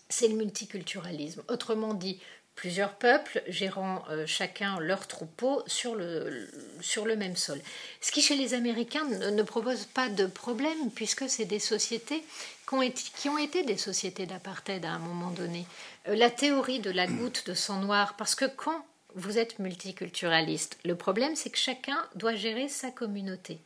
c'est 0.09 0.27
le 0.27 0.35
multiculturalisme. 0.35 1.43
Autrement 1.49 1.93
dit, 1.93 2.19
plusieurs 2.57 2.95
peuples 2.95 3.41
gérant 3.47 4.03
euh, 4.09 4.25
chacun 4.25 4.79
leur 4.79 5.07
troupeau 5.07 5.63
sur 5.67 5.95
le, 5.95 6.49
sur 6.81 7.05
le 7.05 7.15
même 7.15 7.37
sol. 7.37 7.61
Ce 8.01 8.11
qui 8.11 8.21
chez 8.21 8.35
les 8.35 8.53
Américains 8.53 9.05
ne, 9.05 9.43
propose 9.43 9.85
pas 9.85 10.09
de 10.09 10.25
problème 10.25 10.91
puisque 10.93 11.29
c'est 11.29 11.45
des 11.45 11.59
sociétés 11.59 12.23
qui 12.67 13.29
ont, 13.29 13.37
été, 13.37 13.63
des 13.63 13.77
sociétés 13.77 14.25
d'apartheid 14.25 14.83
à 14.83 14.91
un 14.91 14.99
moment 14.99 15.31
donné. 15.31 15.65
Euh, 16.09 16.15
la 16.15 16.29
théorie 16.29 16.79
de 16.79 16.91
la 16.91 17.07
goutte 17.07 17.47
de 17.47 17.53
sang 17.53 17.79
noir, 17.79 18.15
parce 18.17 18.35
que 18.35 18.45
quand 18.45 18.85
vous 19.17 19.39
êtes 19.39 19.59
multiculturaliste. 19.59 20.77
Le 20.85 20.95
problème, 20.95 21.35
c'est 21.35 21.49
que 21.49 21.57
chacun 21.57 21.97
doit 22.15 22.35
gérer 22.35 22.69
sa 22.69 22.91
communauté. 22.91 23.59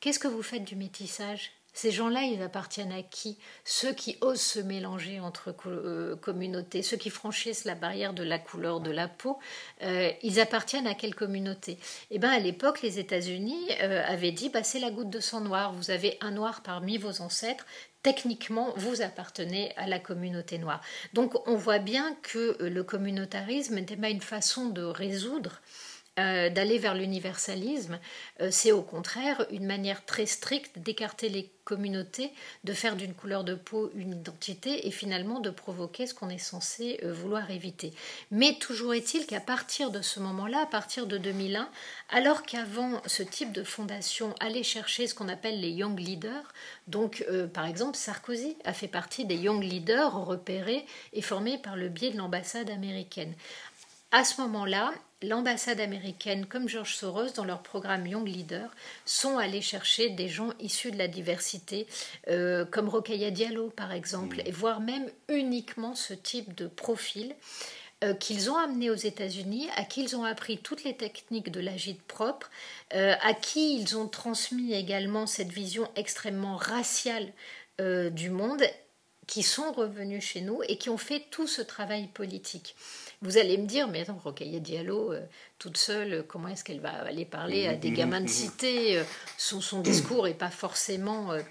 Qu'est-ce 0.00 0.18
que 0.18 0.28
vous 0.28 0.42
faites 0.42 0.64
du 0.64 0.76
métissage? 0.76 1.52
Ces 1.72 1.92
gens-là, 1.92 2.22
ils 2.22 2.42
appartiennent 2.42 2.92
à 2.92 3.02
qui? 3.02 3.38
Ceux 3.64 3.92
qui 3.94 4.18
osent 4.20 4.40
se 4.40 4.58
mélanger 4.58 5.20
entre 5.20 5.54
euh, 5.66 6.16
communautés, 6.16 6.82
ceux 6.82 6.96
qui 6.96 7.10
franchissent 7.10 7.64
la 7.64 7.76
barrière 7.76 8.12
de 8.12 8.24
la 8.24 8.38
couleur 8.38 8.80
de 8.80 8.90
la 8.90 9.08
peau, 9.08 9.38
euh, 9.82 10.10
ils 10.22 10.40
appartiennent 10.40 10.88
à 10.88 10.94
quelle 10.94 11.14
communauté? 11.14 11.78
Eh 12.10 12.18
bien, 12.18 12.30
à 12.30 12.38
l'époque, 12.40 12.82
les 12.82 12.98
États-Unis 12.98 13.68
euh, 13.82 14.02
avaient 14.04 14.32
dit 14.32 14.48
bah, 14.48 14.64
c'est 14.64 14.80
la 14.80 14.90
goutte 14.90 15.10
de 15.10 15.20
sang 15.20 15.40
noir. 15.40 15.72
Vous 15.72 15.90
avez 15.90 16.18
un 16.20 16.32
noir 16.32 16.62
parmi 16.62 16.98
vos 16.98 17.20
ancêtres. 17.20 17.64
Techniquement, 18.02 18.72
vous 18.76 19.02
appartenez 19.02 19.72
à 19.76 19.86
la 19.86 19.98
communauté 19.98 20.56
noire. 20.58 20.80
Donc, 21.12 21.46
on 21.46 21.56
voit 21.56 21.78
bien 21.78 22.16
que 22.22 22.56
le 22.60 22.82
communautarisme 22.82 23.74
n'était 23.74 23.96
pas 23.96 24.08
une 24.08 24.22
façon 24.22 24.70
de 24.70 24.82
résoudre 24.82 25.60
euh, 26.20 26.50
d'aller 26.50 26.78
vers 26.78 26.94
l'universalisme, 26.94 27.98
euh, 28.40 28.48
c'est 28.50 28.72
au 28.72 28.82
contraire 28.82 29.46
une 29.50 29.64
manière 29.64 30.04
très 30.04 30.26
stricte 30.26 30.78
d'écarter 30.78 31.28
les 31.28 31.50
communautés, 31.64 32.32
de 32.64 32.72
faire 32.74 32.96
d'une 32.96 33.14
couleur 33.14 33.42
de 33.42 33.54
peau 33.54 33.90
une 33.94 34.12
identité 34.12 34.86
et 34.86 34.90
finalement 34.90 35.40
de 35.40 35.50
provoquer 35.50 36.06
ce 36.06 36.14
qu'on 36.14 36.28
est 36.28 36.38
censé 36.38 37.00
euh, 37.04 37.12
vouloir 37.12 37.50
éviter. 37.50 37.94
Mais 38.30 38.54
toujours 38.54 38.92
est-il 38.92 39.26
qu'à 39.26 39.40
partir 39.40 39.90
de 39.90 40.02
ce 40.02 40.20
moment-là, 40.20 40.62
à 40.62 40.66
partir 40.66 41.06
de 41.06 41.16
2001, 41.16 41.70
alors 42.10 42.42
qu'avant 42.42 43.00
ce 43.06 43.22
type 43.22 43.52
de 43.52 43.64
fondation 43.64 44.34
allait 44.40 44.62
chercher 44.62 45.06
ce 45.06 45.14
qu'on 45.14 45.28
appelle 45.28 45.60
les 45.60 45.70
young 45.70 45.98
leaders, 45.98 46.52
donc 46.86 47.24
par 47.54 47.66
exemple 47.66 47.96
Sarkozy 47.96 48.56
a 48.64 48.72
fait 48.72 48.88
partie 48.88 49.24
des 49.24 49.36
young 49.36 49.62
leaders 49.62 50.12
repérés 50.24 50.84
et 51.12 51.22
formés 51.22 51.58
par 51.58 51.76
le 51.76 51.88
biais 51.88 52.10
de 52.10 52.18
l'ambassade 52.18 52.70
américaine. 52.70 53.32
À 54.12 54.24
ce 54.24 54.40
moment-là, 54.40 54.92
l'ambassade 55.22 55.80
américaine 55.80 56.46
comme 56.46 56.68
George 56.68 56.96
Soros, 56.96 57.30
dans 57.34 57.44
leur 57.44 57.62
programme 57.62 58.06
Young 58.06 58.26
Leader, 58.26 58.74
sont 59.04 59.38
allés 59.38 59.60
chercher 59.60 60.10
des 60.10 60.28
gens 60.28 60.52
issus 60.60 60.90
de 60.90 60.98
la 60.98 61.08
diversité, 61.08 61.86
euh, 62.28 62.64
comme 62.64 62.88
Rokhaya 62.88 63.30
Diallo 63.30 63.70
par 63.70 63.92
exemple, 63.92 64.36
mm. 64.36 64.46
et 64.46 64.50
voire 64.50 64.80
même 64.80 65.08
uniquement 65.28 65.94
ce 65.94 66.14
type 66.14 66.54
de 66.54 66.66
profil. 66.66 67.34
Euh, 68.02 68.14
qu'ils 68.14 68.50
ont 68.50 68.56
amené 68.56 68.88
aux 68.88 68.94
États-Unis, 68.94 69.68
à 69.76 69.84
qui 69.84 70.02
ils 70.02 70.16
ont 70.16 70.24
appris 70.24 70.56
toutes 70.56 70.84
les 70.84 70.96
techniques 70.96 71.50
de 71.50 71.60
l'agite 71.60 72.00
propre, 72.00 72.50
euh, 72.94 73.14
à 73.20 73.34
qui 73.34 73.78
ils 73.78 73.94
ont 73.98 74.08
transmis 74.08 74.72
également 74.72 75.26
cette 75.26 75.50
vision 75.50 75.86
extrêmement 75.96 76.56
raciale 76.56 77.30
du 77.78 78.28
monde, 78.28 78.62
qui 79.30 79.44
sont 79.44 79.70
revenus 79.72 80.24
chez 80.24 80.40
nous 80.40 80.60
et 80.66 80.76
qui 80.76 80.90
ont 80.90 80.98
fait 80.98 81.24
tout 81.30 81.46
ce 81.46 81.62
travail 81.62 82.08
politique. 82.08 82.74
Vous 83.22 83.36
allez 83.36 83.58
me 83.58 83.66
dire, 83.66 83.86
mais 83.86 84.00
attends, 84.00 84.18
Rocaille 84.22 84.60
Diallo, 84.60 85.12
euh, 85.12 85.20
toute 85.58 85.76
seule, 85.76 86.24
comment 86.26 86.48
est-ce 86.48 86.64
qu'elle 86.64 86.80
va 86.80 87.02
aller 87.02 87.26
parler 87.26 87.66
à 87.66 87.74
des 87.74 87.90
gamins 87.90 88.22
de 88.22 88.28
cité 88.28 88.96
euh, 88.96 89.04
son, 89.36 89.60
son, 89.60 89.80
discours 89.80 90.24
n'est 90.24 90.32
pas 90.32 90.48
forcément 90.48 91.32
euh, 91.32 91.42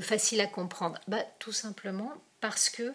facile 0.00 0.40
à 0.40 0.48
comprendre. 0.48 0.98
Bah, 1.06 1.24
tout 1.38 1.52
simplement 1.52 2.12
parce 2.40 2.70
que, 2.70 2.92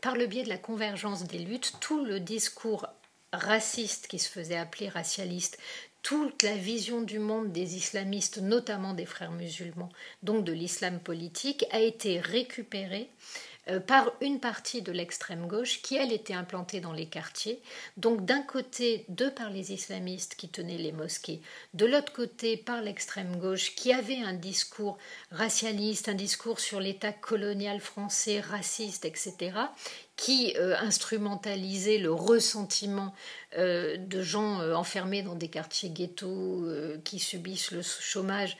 par 0.00 0.16
le 0.16 0.24
biais 0.24 0.42
de 0.42 0.48
la 0.48 0.56
convergence 0.56 1.24
des 1.24 1.38
luttes, 1.38 1.74
tout 1.80 2.02
le 2.02 2.18
discours 2.18 2.86
raciste 3.30 4.06
qui 4.06 4.18
se 4.18 4.30
faisait 4.30 4.56
appeler 4.56 4.88
racialiste, 4.88 5.58
toute 6.04 6.42
la 6.42 6.54
vision 6.54 7.00
du 7.00 7.18
monde 7.18 7.50
des 7.50 7.76
islamistes, 7.76 8.38
notamment 8.38 8.92
des 8.92 9.06
frères 9.06 9.32
musulmans, 9.32 9.88
donc 10.22 10.44
de 10.44 10.52
l'islam 10.52 11.00
politique, 11.00 11.64
a 11.72 11.80
été 11.80 12.20
récupérée 12.20 13.08
euh, 13.08 13.53
par 13.86 14.12
une 14.20 14.40
partie 14.40 14.82
de 14.82 14.92
l'extrême 14.92 15.46
gauche 15.46 15.80
qui, 15.82 15.96
elle, 15.96 16.12
était 16.12 16.34
implantée 16.34 16.80
dans 16.80 16.92
les 16.92 17.06
quartiers. 17.06 17.60
Donc 17.96 18.24
d'un 18.24 18.42
côté, 18.42 19.04
de 19.08 19.28
par 19.28 19.50
les 19.50 19.72
islamistes 19.72 20.34
qui 20.34 20.48
tenaient 20.48 20.78
les 20.78 20.92
mosquées, 20.92 21.40
de 21.72 21.86
l'autre 21.86 22.12
côté, 22.12 22.56
par 22.56 22.82
l'extrême 22.82 23.36
gauche 23.36 23.74
qui 23.74 23.92
avait 23.92 24.20
un 24.20 24.34
discours 24.34 24.98
racialiste, 25.30 26.08
un 26.08 26.14
discours 26.14 26.60
sur 26.60 26.80
l'État 26.80 27.12
colonial 27.12 27.80
français, 27.80 28.40
raciste, 28.40 29.04
etc., 29.04 29.56
qui 30.16 30.54
euh, 30.56 30.76
instrumentalisait 30.78 31.98
le 31.98 32.12
ressentiment 32.12 33.12
euh, 33.56 33.96
de 33.96 34.22
gens 34.22 34.60
enfermés 34.72 35.22
dans 35.22 35.34
des 35.34 35.48
quartiers 35.48 35.90
ghettos 35.90 36.68
qui 37.02 37.18
subissent 37.18 37.72
le 37.72 37.82
chômage 37.82 38.56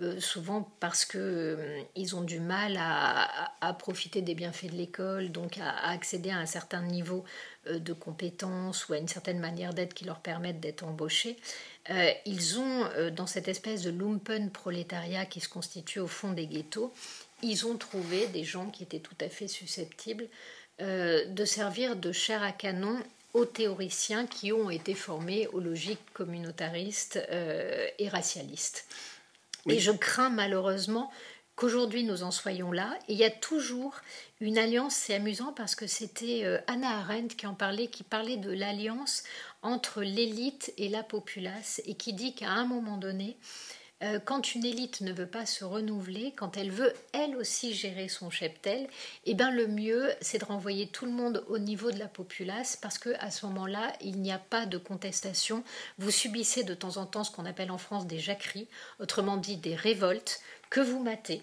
euh, 0.00 0.20
souvent 0.20 0.70
parce 0.78 1.04
qu'ils 1.04 1.20
euh, 1.20 1.82
ont 2.14 2.22
du 2.22 2.38
mal 2.38 2.78
à, 2.80 3.74
profiter 3.80 4.22
des 4.22 4.36
bienfaits 4.36 4.70
de 4.70 4.76
l'école, 4.76 5.32
donc 5.32 5.58
à, 5.58 5.88
accéder 5.88 6.30
à 6.30 6.38
un 6.38 6.46
certain 6.46 6.82
niveau 6.82 7.24
euh, 7.66 7.80
de 7.80 7.92
compétences 7.92 8.88
ou 8.88 8.92
à 8.92 8.98
une 8.98 9.08
certaine 9.08 9.40
manière 9.40 9.74
d'être 9.74 9.94
qui 9.94 10.04
leur 10.04 10.20
permettent 10.20 10.60
d'être 10.60 10.84
embauchés. 10.84 11.36
ils 12.26 12.60
ont, 12.60 12.84
dans 13.16 13.26
cette 13.26 13.48
espèce 13.48 13.82
de 13.82 13.90
lumpen 13.90 14.50
prolétariat 14.50 15.26
qui 15.26 15.40
se 15.40 15.48
constitue 15.48 16.00
au 16.00 16.06
fond 16.06 16.32
des 16.32 16.46
ghettos, 16.46 16.92
ils 17.42 17.66
ont 17.66 17.76
trouvé 17.76 18.26
des 18.28 18.44
gens 18.44 18.70
qui 18.70 18.84
étaient 18.84 19.00
tout 19.00 19.16
à 19.20 19.28
fait 19.28 19.48
susceptibles 19.48 20.28
de 20.80 21.44
servir 21.44 21.96
de 21.96 22.12
chair 22.12 22.42
à 22.42 22.52
canon 22.52 23.02
aux 23.32 23.46
théoriciens 23.46 24.26
qui 24.26 24.52
ont 24.52 24.68
été 24.70 24.94
formés 24.94 25.48
aux 25.48 25.60
logiques 25.60 26.12
communautaristes 26.12 27.18
et 27.98 28.08
racialistes. 28.10 28.86
Et 29.68 29.80
je 29.80 29.92
crains 29.92 30.30
malheureusement 30.30 31.10
qu'aujourd'hui 31.58 32.04
nous 32.04 32.22
en 32.22 32.30
soyons 32.30 32.70
là. 32.72 32.96
Et 33.08 33.14
il 33.14 33.18
y 33.18 33.24
a 33.24 33.30
toujours 33.30 33.96
une 34.40 34.58
alliance, 34.58 34.94
c'est 34.94 35.14
amusant 35.14 35.52
parce 35.52 35.74
que 35.74 35.86
c'était 35.86 36.44
euh, 36.44 36.58
Anna 36.68 36.98
Arendt 36.98 37.34
qui 37.34 37.46
en 37.46 37.54
parlait, 37.54 37.88
qui 37.88 38.04
parlait 38.04 38.36
de 38.36 38.52
l'alliance 38.52 39.24
entre 39.62 40.02
l'élite 40.02 40.72
et 40.78 40.88
la 40.88 41.02
populace 41.02 41.82
et 41.84 41.94
qui 41.94 42.12
dit 42.12 42.34
qu'à 42.34 42.50
un 42.50 42.64
moment 42.64 42.96
donné, 42.96 43.36
euh, 44.02 44.20
quand 44.24 44.54
une 44.54 44.64
élite 44.64 45.00
ne 45.00 45.12
veut 45.12 45.26
pas 45.26 45.44
se 45.44 45.64
renouveler, 45.64 46.32
quand 46.36 46.56
elle 46.56 46.70
veut 46.70 46.92
elle 47.12 47.36
aussi 47.36 47.74
gérer 47.74 48.08
son 48.08 48.30
cheptel, 48.30 48.88
eh 49.24 49.34
ben 49.34 49.50
le 49.50 49.66
mieux 49.66 50.12
c'est 50.20 50.38
de 50.38 50.44
renvoyer 50.44 50.86
tout 50.86 51.04
le 51.04 51.10
monde 51.10 51.44
au 51.48 51.58
niveau 51.58 51.90
de 51.90 51.98
la 51.98 52.06
populace 52.06 52.76
parce 52.76 52.98
que 52.98 53.10
à 53.18 53.32
ce 53.32 53.46
moment-là 53.46 53.92
il 54.00 54.20
n'y 54.20 54.30
a 54.30 54.38
pas 54.38 54.66
de 54.66 54.78
contestation. 54.78 55.64
Vous 55.98 56.12
subissez 56.12 56.62
de 56.62 56.74
temps 56.74 56.96
en 56.96 57.06
temps 57.06 57.24
ce 57.24 57.32
qu'on 57.32 57.44
appelle 57.44 57.72
en 57.72 57.78
France 57.78 58.06
des 58.06 58.20
jacqueries, 58.20 58.68
autrement 59.00 59.36
dit 59.36 59.56
des 59.56 59.74
révoltes 59.74 60.40
que 60.70 60.80
vous 60.80 61.02
matez. 61.02 61.42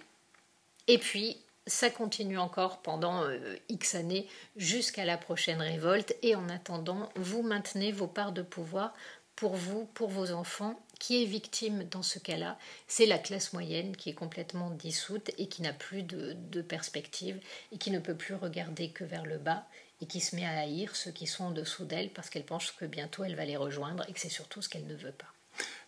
Et 0.87 0.97
puis 0.97 1.37
ça 1.67 1.89
continue 1.89 2.37
encore 2.37 2.81
pendant 2.81 3.23
euh, 3.23 3.57
X 3.67 3.95
années 3.95 4.29
jusqu'à 4.55 5.03
la 5.03 5.17
prochaine 5.17 5.61
révolte 5.61 6.15
et 6.21 6.35
en 6.35 6.47
attendant 6.47 7.09
vous 7.15 7.41
maintenez 7.41 7.91
vos 7.91 8.07
parts 8.07 8.31
de 8.31 8.43
pouvoir 8.43 8.93
pour 9.35 9.55
vous, 9.55 9.85
pour 9.93 10.09
vos 10.09 10.31
enfants 10.31 10.79
qui 10.99 11.21
est 11.21 11.25
victime 11.25 11.83
dans 11.89 12.03
ce 12.03 12.19
cas-là, 12.19 12.57
c'est 12.87 13.05
la 13.05 13.17
classe 13.17 13.53
moyenne 13.53 13.95
qui 13.95 14.09
est 14.09 14.13
complètement 14.13 14.69
dissoute 14.69 15.31
et 15.37 15.47
qui 15.47 15.61
n'a 15.61 15.73
plus 15.73 16.03
de, 16.03 16.61
perspective 16.61 17.39
et 17.71 17.77
qui 17.77 17.91
ne 17.91 17.99
peut 17.99 18.15
plus 18.15 18.35
regarder 18.35 18.89
que 18.89 19.03
vers 19.03 19.25
le 19.25 19.37
bas 19.37 19.65
et 20.01 20.05
qui 20.05 20.19
se 20.19 20.35
met 20.35 20.45
à 20.45 20.59
haïr 20.59 20.95
ceux 20.95 21.11
qui 21.11 21.27
sont 21.27 21.45
en 21.45 21.51
dessous 21.51 21.85
d'elle 21.85 22.09
parce 22.09 22.29
qu'elle 22.29 22.45
pense 22.45 22.71
que 22.71 22.85
bientôt 22.85 23.23
elle 23.23 23.35
va 23.35 23.45
les 23.45 23.57
rejoindre 23.57 24.03
et 24.09 24.13
que 24.13 24.19
c'est 24.19 24.29
surtout 24.29 24.61
ce 24.61 24.69
qu'elle 24.69 24.87
ne 24.87 24.95
veut 24.95 25.11
pas. 25.11 25.27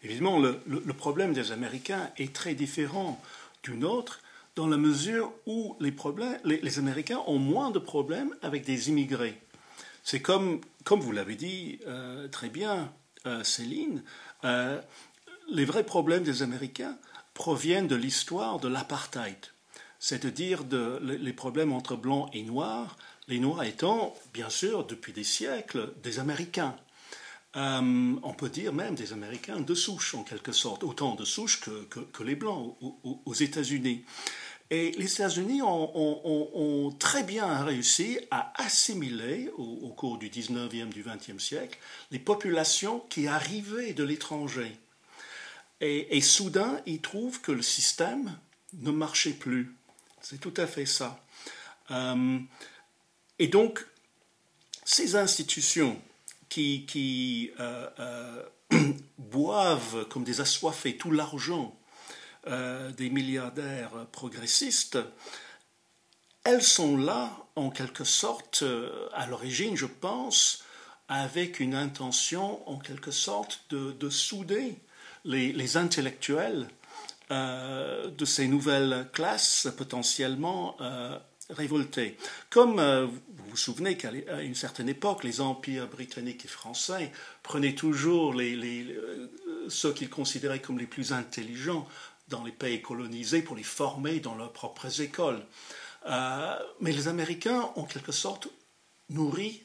Évidemment, 0.04 0.40
le, 0.40 0.94
problème 0.94 1.34
des 1.34 1.52
Américains 1.52 2.12
est 2.18 2.34
très 2.34 2.54
différent 2.54 3.22
du 3.64 3.76
nôtre 3.76 4.22
dans 4.56 4.68
la 4.68 4.78
mesure 4.78 5.34
où 5.46 5.76
les, 5.80 6.80
Américains 6.80 7.22
ont 7.28 7.40
moins 7.40 7.72
de 7.72 7.80
problèmes 7.80 8.36
avec 8.42 8.64
des 8.64 8.90
immigrés. 8.90 9.40
C'est 10.04 10.22
comme, 10.22 10.62
comme 10.84 11.02
vous 11.02 11.12
l'avez 11.12 11.36
dit 11.36 11.80
euh, 11.86 12.28
très 12.30 12.50
bien, 12.50 12.92
euh, 13.26 13.44
Céline, 13.44 14.04
euh, 14.48 14.82
les 15.50 15.66
vrais 15.66 15.84
problèmes 15.84 16.24
des 16.24 16.42
Américains 16.42 16.98
proviennent 17.34 17.88
de 17.88 17.96
l'histoire 17.96 18.60
de 18.60 18.68
l'apartheid, 18.68 19.38
c'est-à-dire 20.00 20.64
de, 20.64 21.00
les 21.02 21.34
problèmes 21.34 21.72
entre 21.72 21.96
blancs 21.96 22.30
et 22.34 22.44
noirs, 22.44 22.98
les 23.28 23.40
noirs 23.40 23.64
étant, 23.64 24.16
bien 24.34 24.50
sûr, 24.50 24.86
depuis 24.86 25.14
des 25.14 25.24
siècles, 25.24 25.94
des 26.02 26.20
Américains. 26.20 26.76
Euh, 27.56 28.16
on 28.24 28.34
peut 28.34 28.50
dire 28.50 28.74
même 28.74 28.96
des 28.96 29.14
Américains 29.14 29.60
de 29.60 29.76
souche, 29.76 30.16
en 30.16 30.24
quelque 30.24 30.52
sorte, 30.52 30.84
autant 30.84 31.16
de 31.16 31.26
souche 31.26 31.62
que, 31.62 32.24
les 32.24 32.36
Blancs 32.36 32.78
aux, 32.82 33.34
États-Unis. 33.34 34.04
Et 34.70 34.92
les 34.92 35.14
États-Unis 35.14 35.62
ont, 35.62 36.94
très 37.00 37.24
bien 37.24 37.64
réussi 37.64 38.20
à 38.32 38.52
assimiler, 38.62 39.50
au, 39.58 39.90
cours 39.90 40.18
du 40.18 40.30
19e, 40.30 40.90
du 40.90 41.04
20e 41.04 41.40
siècle, 41.40 41.80
les 42.12 42.20
populations 42.20 43.00
qui 43.10 43.28
arrivaient 43.28 43.94
de 43.94 44.04
l'étranger. 44.04 44.78
Et, 45.80 46.22
soudain, 46.22 46.82
ils 46.86 47.02
trouvent 47.02 47.40
que 47.40 47.52
le 47.52 47.62
système 47.62 48.38
ne 48.74 48.92
marchait 48.92 49.34
plus. 49.34 49.74
C'est 50.22 50.40
tout 50.40 50.54
à 50.58 50.68
fait 50.68 50.86
ça. 50.86 51.24
Euh, 51.92 52.40
et 53.40 53.48
donc, 53.48 53.86
ces 54.84 55.16
institutions 55.16 56.02
qui, 56.50 57.52
euh, 57.60 57.90
euh, 58.00 58.44
boivent 59.18 60.08
comme 60.10 60.24
des 60.24 60.42
assoiffés 60.42 60.98
tout 60.98 61.12
l'argent 61.12 61.77
des 62.98 63.10
milliardaires 63.10 64.06
progressistes, 64.12 64.98
elles 66.44 66.64
sont 66.64 66.98
là, 66.98 67.32
en 67.56 67.70
quelque 67.70 68.04
sorte, 68.04 68.64
à 69.14 69.28
l'origine, 69.28 69.76
je 69.76 69.86
pense, 69.86 70.64
avec 71.10 71.60
une 71.60 71.76
intention, 71.76 72.68
en 72.70 72.78
quelque 72.78 73.12
sorte, 73.12 73.62
de 73.70 74.10
souder 74.10 74.78
les, 75.28 75.78
intellectuels 75.78 76.68
de 77.30 78.26
ces 78.26 78.48
nouvelles 78.48 79.08
classes 79.12 79.68
potentiellement 79.76 80.78
révoltées. 81.50 82.18
Comme 82.50 82.80
vous 82.80 83.50
vous 83.50 83.58
souvenez 83.58 83.98
qu'à 83.98 84.12
une 84.42 84.56
certaine 84.56 84.90
époque, 84.90 85.24
les 85.24 85.42
empires 85.42 85.88
britanniques 85.88 86.46
et 86.46 86.50
français 86.50 87.12
prenaient 87.44 87.76
toujours 87.76 88.36
ceux 89.70 89.94
qu'ils 89.94 90.10
considéraient 90.10 90.62
comme 90.62 90.80
les 90.80 90.88
plus 90.88 91.14
intelligents 91.14 91.88
dans 92.30 92.44
les 92.44 92.52
pays 92.52 92.82
colonisés 92.82 93.42
pour 93.42 93.56
les 93.56 93.64
former 93.64 94.20
dans 94.20 94.36
leurs 94.36 94.54
propres 94.54 95.02
écoles. 95.02 95.46
mais 96.06 96.92
les 96.92 97.08
Américains, 97.08 97.72
en 97.76 97.84
quelque 97.84 98.12
sorte, 98.12 98.50
nourri 99.10 99.64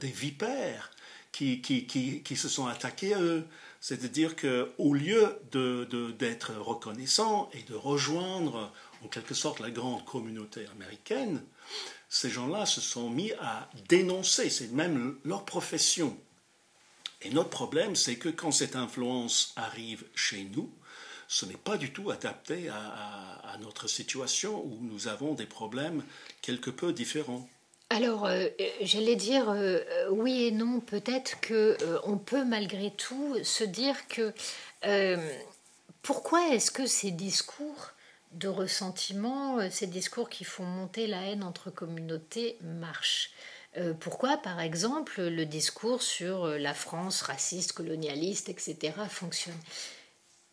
des 0.00 0.08
vipères 0.08 0.90
qui, 1.32 1.60
qui, 1.60 1.86
qui, 1.86 2.22
qui, 2.22 2.36
se 2.36 2.48
sont 2.48 2.66
attaqués 2.66 3.14
à 3.14 3.20
eux. 3.20 3.46
C'est-à-dire 3.80 4.36
qu'au 4.36 4.94
lieu 4.94 5.36
d'être 6.18 6.52
de, 6.52 6.58
reconnaissants 6.58 7.50
et 7.52 7.62
de 7.64 7.74
rejoindre 7.74 8.72
en 9.04 9.08
quelque 9.08 9.34
sorte 9.34 9.60
la 9.60 9.70
grande 9.70 10.04
communauté 10.04 10.66
américaine, 10.72 11.42
ces 12.08 12.30
gens-là 12.30 12.66
se 12.66 12.80
sont 12.80 13.10
mis 13.10 13.32
à 13.32 13.68
dénoncer, 13.88 14.48
c'est 14.48 14.70
même 14.72 15.18
leur 15.24 15.44
profession. 15.44 16.16
Et 17.22 17.30
notre 17.30 17.50
problème, 17.50 17.96
c'est 17.96 18.16
que 18.16 18.28
quand 18.28 18.52
cette 18.52 18.76
influence 18.76 19.52
arrive 19.56 20.04
chez 20.14 20.44
nous, 20.44 20.70
ce 21.28 21.46
n'est 21.46 21.56
pas 21.56 21.76
du 21.76 21.92
tout 21.92 22.10
adapté 22.10 22.68
à, 22.68 23.56
notre 23.60 23.86
situation 23.86 24.64
où 24.64 24.78
nous 24.82 25.06
avons 25.06 25.34
des 25.34 25.46
problèmes 25.46 26.02
quelque 26.42 26.70
peu 26.70 26.92
différents. 26.92 27.48
Alors, 27.88 28.26
euh, 28.26 28.48
j'allais 28.80 29.14
dire 29.14 29.48
euh, 29.48 29.78
oui 30.10 30.44
et 30.44 30.50
non. 30.50 30.80
Peut-être 30.80 31.40
que 31.40 31.76
euh, 31.80 32.00
on 32.02 32.18
peut 32.18 32.44
malgré 32.44 32.90
tout 32.90 33.36
se 33.44 33.62
dire 33.62 34.08
que 34.08 34.32
pourquoi 36.02 36.48
est-ce 36.48 36.70
que 36.70 36.86
ces 36.86 37.12
discours 37.12 37.92
de 38.32 38.48
ressentiment, 38.48 39.70
ces 39.70 39.86
discours 39.86 40.28
qui 40.28 40.42
font 40.44 40.64
monter 40.64 41.06
la 41.06 41.22
haine 41.22 41.44
entre 41.44 41.70
communautés 41.70 42.58
marchent? 42.60 43.30
Pourquoi, 44.00 44.36
par 44.36 44.60
exemple, 44.60 45.22
le 45.22 45.46
discours 45.46 46.02
sur 46.02 46.46
la 46.46 46.74
France 46.74 47.22
raciste, 47.22 47.72
colonialiste, 47.72 48.48
etc., 48.48 48.92
fonctionne? 49.08 49.58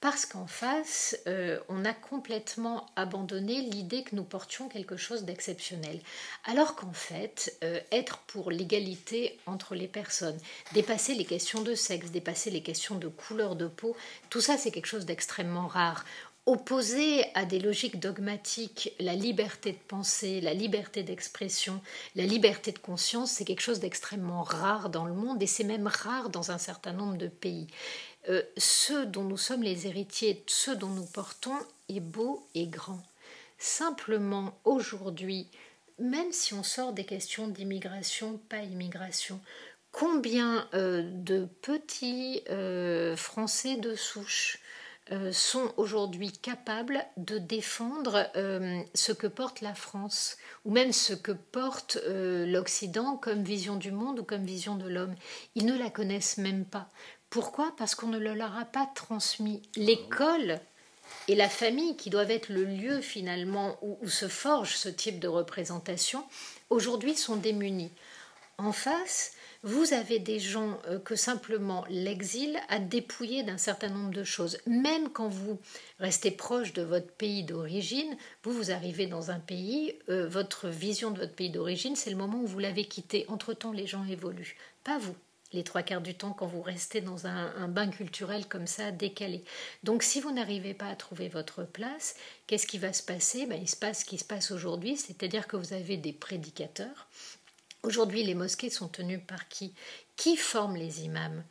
Parce 0.02 0.26
qu'en 0.26 0.48
face, 0.48 1.16
euh, 1.28 1.60
on 1.70 1.86
a 1.86 1.94
complètement 1.94 2.88
abandonné 2.96 3.62
l'idée 3.62 4.04
que 4.04 4.16
nous 4.16 4.24
portions 4.24 4.68
quelque 4.68 4.98
chose 4.98 5.24
d'exceptionnel. 5.24 6.02
Alors 6.44 6.76
qu'en 6.76 6.92
fait, 6.92 7.56
euh, 7.64 7.80
être 7.92 8.18
pour 8.26 8.50
l'égalité 8.50 9.40
entre 9.46 9.76
les 9.76 9.88
personnes, 9.88 10.40
dépasser 10.74 11.14
les 11.14 11.26
questions 11.26 11.62
de 11.62 11.76
sexe, 11.76 12.10
dépasser 12.10 12.50
les 12.50 12.64
questions 12.64 12.96
de 12.96 13.08
couleur 13.08 13.56
de 13.56 13.68
peau, 13.68 13.96
tout 14.32 14.42
ça 14.42 14.58
c'est 14.58 14.72
quelque 14.72 14.88
chose 14.88 15.06
d'extrêmement 15.06 15.68
rare. 15.68 16.04
Opposer 16.48 17.24
à 17.36 17.46
des 17.46 17.60
logiques 17.60 18.00
dogmatiques 18.00 18.96
la 19.00 19.14
liberté 19.14 19.74
de 19.74 19.78
penser, 19.88 20.42
la 20.42 20.56
liberté 20.56 21.04
d'expression, 21.04 21.80
la 22.16 22.26
liberté 22.26 22.72
de 22.72 22.80
conscience, 22.80 23.30
c'est 23.30 23.46
quelque 23.46 23.62
chose 23.62 23.80
d'extrêmement 23.80 24.42
rare 24.42 24.90
dans 24.90 25.06
le 25.06 25.14
monde 25.14 25.44
et 25.44 25.46
c'est 25.46 25.64
même 25.64 25.86
rare 25.86 26.32
dans 26.32 26.50
un 26.50 26.58
certain 26.58 26.94
nombre 26.94 27.18
de 27.18 27.28
pays. 27.28 27.68
Euh, 28.30 28.44
ce 28.58 29.06
dont 29.06 29.24
nous 29.24 29.38
sommes 29.38 29.64
les 29.64 29.88
héritiers, 29.88 30.44
ce 30.48 30.72
dont 30.72 30.90
nous 30.90 31.06
portons 31.06 31.58
est 31.90 32.00
beau 32.00 32.48
et 32.54 32.68
grand. 32.68 33.02
Simplement, 33.58 34.60
aujourd'hui, 34.64 35.48
même 35.98 36.32
si 36.32 36.54
on 36.54 36.64
sort 36.64 36.94
des 36.94 37.04
questions 37.04 37.48
d'immigration, 37.48 38.40
pas 38.50 38.60
immigration, 38.60 39.40
combien 39.92 40.68
euh, 40.74 41.02
de 41.04 41.48
petits 41.62 42.42
euh, 42.50 43.16
Français 43.16 43.78
de 43.78 43.96
souche 43.96 44.60
sont 45.34 45.74
aujourd'hui 45.76 46.32
capables 46.32 47.04
de 47.18 47.38
défendre 47.38 48.32
ce 48.94 49.12
que 49.12 49.28
porte 49.28 49.60
la 49.60 49.74
France, 49.74 50.38
ou 50.64 50.72
même 50.72 50.94
ce 50.94 51.12
que 51.12 51.34
porte 51.34 51.98
l'Occident 52.08 53.18
comme 53.18 53.44
vision 53.44 53.76
du 53.76 53.92
monde 53.92 54.20
ou 54.20 54.24
comme 54.24 54.46
vision 54.46 54.78
de 54.78 54.88
l'homme? 54.88 55.16
Ils 55.56 55.66
ne 55.66 55.78
la 55.78 55.90
connaissent 55.90 56.38
même 56.38 56.64
pas. 56.64 56.90
Pourquoi? 57.32 57.74
Parce 57.78 57.96
qu'on 57.96 58.08
ne 58.08 58.20
leur 58.20 58.58
a 58.58 58.66
pas 58.66 58.92
transmis. 58.94 59.62
L'école 59.78 60.60
et 61.30 61.36
la 61.36 61.48
famille, 61.48 61.96
qui 61.96 62.10
doivent 62.10 62.30
être 62.30 62.50
le 62.50 62.66
lieu 62.66 63.00
finalement 63.00 63.78
où, 63.82 63.98
se 64.08 64.28
forge 64.28 64.76
ce 64.76 64.90
type 64.90 65.18
de 65.18 65.30
représentation, 65.30 66.26
aujourd'hui 66.70 67.16
sont 67.16 67.38
démunis. 67.38 67.92
En 68.58 68.74
face, 68.74 69.32
vous 69.64 69.94
avez 69.94 70.20
des 70.20 70.40
gens 70.40 70.78
euh, 70.90 71.00
que 71.00 71.16
simplement 71.16 71.86
l'exil 71.90 72.60
a 72.68 72.80
dépouillé 72.80 73.44
d'un 73.44 73.58
certain 73.58 73.90
nombre 73.90 74.12
de 74.12 74.26
choses. 74.26 74.58
Même 74.68 75.08
quand 75.10 75.30
vous 75.30 75.58
restez 76.02 76.32
proche 76.32 76.74
de 76.74 76.82
votre 76.82 77.14
pays 77.14 77.44
d'origine, 77.44 78.18
vous, 78.44 78.52
vous 78.52 78.72
arrivez 78.72 79.08
dans 79.08 79.32
un 79.32 79.40
pays, 79.40 79.96
euh, 80.10 80.28
votre 80.28 80.68
vision 80.68 81.12
de 81.12 81.20
votre 81.20 81.34
pays 81.34 81.50
d'origine, 81.50 81.96
c'est 81.96 82.10
le 82.10 82.18
moment 82.18 82.42
où 82.42 82.48
vous 82.48 82.60
l'avez 82.60 82.84
quitté. 82.84 83.24
Entre-temps, 83.30 83.72
les 83.72 83.88
gens 83.88 84.04
évoluent. 84.06 84.58
Pas 84.84 84.98
vous 84.98 85.16
les 85.54 85.64
trois 85.64 85.84
quarts 85.84 86.02
du 86.02 86.16
temps 86.16 86.34
quand 86.34 86.48
vous 86.48 86.62
restez 86.62 87.02
dans 87.02 87.28
un, 87.28 87.68
bain 87.68 87.90
culturel 87.90 88.48
comme 88.48 88.68
ça 88.68 88.92
décalé. 88.92 89.44
Donc 89.84 90.04
si 90.04 90.22
vous 90.22 90.32
n'arrivez 90.32 90.74
pas 90.74 90.88
à 90.88 90.96
trouver 90.96 91.28
votre 91.28 91.64
place, 91.64 92.16
qu'est-ce 92.48 92.68
qui 92.68 92.78
va 92.78 92.94
se 92.94 93.04
passer? 93.04 93.46
Ben, 93.46 93.60
Il 93.62 93.70
se 93.70 93.76
passe 93.76 94.02
ce 94.02 94.06
qui 94.06 94.18
se 94.18 94.26
passe 94.26 94.52
aujourd'hui, 94.52 94.98
c'est-à-dire 94.98 95.48
que 95.48 95.58
vous 95.58 95.74
avez 95.74 95.98
des 95.98 96.14
prédicateurs. 96.14 97.08
Aujourd'hui, 97.84 98.24
les 98.24 98.36
mosquées 98.36 98.70
sont 98.70 98.88
tenues 98.88 99.20
par 99.20 99.48
qui? 99.48 99.74
Qui 100.16 100.38
forme 100.38 100.76
les 100.76 101.04
imams? 101.04 101.44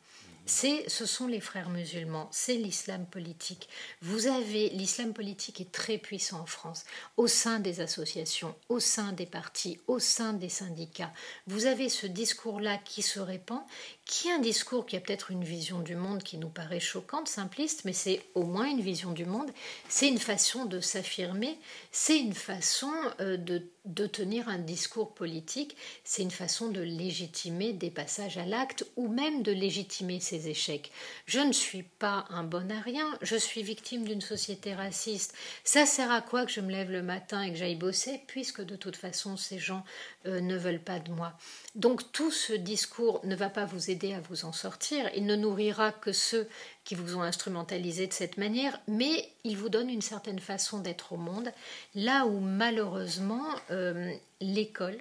Ce 0.45 1.05
sont 1.05 1.27
les 1.27 1.39
frères 1.39 1.69
musulmans, 1.69 2.27
c'est 2.31 2.55
l'islam 2.55 3.05
politique. 3.05 3.69
Vous 4.01 4.27
avez, 4.27 4.69
l'islam 4.69 5.13
politique 5.13 5.61
est 5.61 5.71
très 5.71 5.97
puissant 5.97 6.41
en 6.41 6.45
France, 6.45 6.83
au 7.17 7.27
sein 7.27 7.59
des 7.59 7.79
associations, 7.79 8.55
au 8.69 8.79
sein 8.79 9.13
des 9.13 9.25
partis, 9.25 9.79
au 9.87 9.99
sein 9.99 10.33
des 10.33 10.49
syndicats. 10.49 11.13
Vous 11.47 11.65
avez 11.65 11.89
ce 11.89 12.07
discours-là 12.07 12.77
qui 12.77 13.01
se 13.01 13.19
répand, 13.19 13.61
qui 14.05 14.27
est 14.27 14.33
un 14.33 14.39
discours 14.39 14.85
qui 14.85 14.97
a 14.97 14.99
peut-être 14.99 15.31
une 15.31 15.43
vision 15.43 15.79
du 15.79 15.95
monde 15.95 16.23
qui 16.23 16.37
nous 16.37 16.49
paraît 16.49 16.79
choquante, 16.79 17.27
simpliste, 17.27 17.85
mais 17.85 17.93
c'est 17.93 18.21
au 18.35 18.43
moins 18.43 18.65
une 18.65 18.81
vision 18.81 19.11
du 19.11 19.25
monde. 19.25 19.49
C'est 19.89 20.07
une 20.07 20.17
façon 20.17 20.65
de 20.65 20.79
s'affirmer, 20.79 21.57
c'est 21.91 22.19
une 22.19 22.33
façon 22.33 22.91
euh, 23.19 23.37
de, 23.37 23.63
de 23.85 24.07
tenir 24.07 24.49
un 24.49 24.59
discours 24.59 25.13
politique, 25.13 25.77
c'est 26.03 26.23
une 26.23 26.31
façon 26.31 26.69
de 26.69 26.81
légitimer 26.81 27.73
des 27.73 27.89
passages 27.89 28.37
à 28.37 28.45
l'acte 28.45 28.85
ou 28.95 29.07
même 29.07 29.43
de 29.43 29.51
légitimer 29.51 30.19
ses 30.19 30.49
échecs. 30.49 30.91
Je 31.25 31.39
ne 31.39 31.53
suis 31.53 31.83
pas 31.83 32.25
un 32.29 32.43
bon 32.43 32.71
à 32.71 32.81
rien, 32.81 33.07
je 33.21 33.35
suis 33.35 33.63
victime 33.63 34.03
d'une 34.03 34.21
société 34.21 34.73
raciste. 34.73 35.33
Ça 35.63 35.85
sert 35.85 36.11
à 36.11 36.21
quoi 36.21 36.45
que 36.45 36.51
je 36.51 36.61
me 36.61 36.71
lève 36.71 36.91
le 36.91 37.01
matin 37.01 37.41
et 37.43 37.51
que 37.51 37.57
j'aille 37.57 37.75
bosser, 37.75 38.21
puisque 38.27 38.61
de 38.61 38.75
toute 38.75 38.95
façon 38.95 39.37
ces 39.37 39.59
gens 39.59 39.83
euh, 40.25 40.41
ne 40.41 40.57
veulent 40.57 40.83
pas 40.83 40.99
de 40.99 41.11
moi. 41.11 41.33
Donc 41.75 42.11
tout 42.11 42.31
ce 42.31 42.53
discours 42.53 43.21
ne 43.23 43.35
va 43.35 43.49
pas 43.49 43.65
vous 43.65 43.89
à 43.91 44.21
vous 44.21 44.45
en 44.45 44.51
sortir, 44.51 45.09
il 45.15 45.25
ne 45.25 45.35
nourrira 45.35 45.91
que 45.91 46.11
ceux 46.11 46.47
qui 46.83 46.95
vous 46.95 47.15
ont 47.15 47.21
instrumentalisé 47.21 48.07
de 48.07 48.13
cette 48.13 48.37
manière, 48.37 48.79
mais 48.87 49.29
il 49.43 49.57
vous 49.57 49.69
donne 49.69 49.89
une 49.89 50.01
certaine 50.01 50.39
façon 50.39 50.79
d'être 50.79 51.13
au 51.13 51.17
monde, 51.17 51.51
là 51.93 52.25
où 52.25 52.39
malheureusement 52.39 53.45
euh, 53.69 54.13
l'école, 54.39 54.97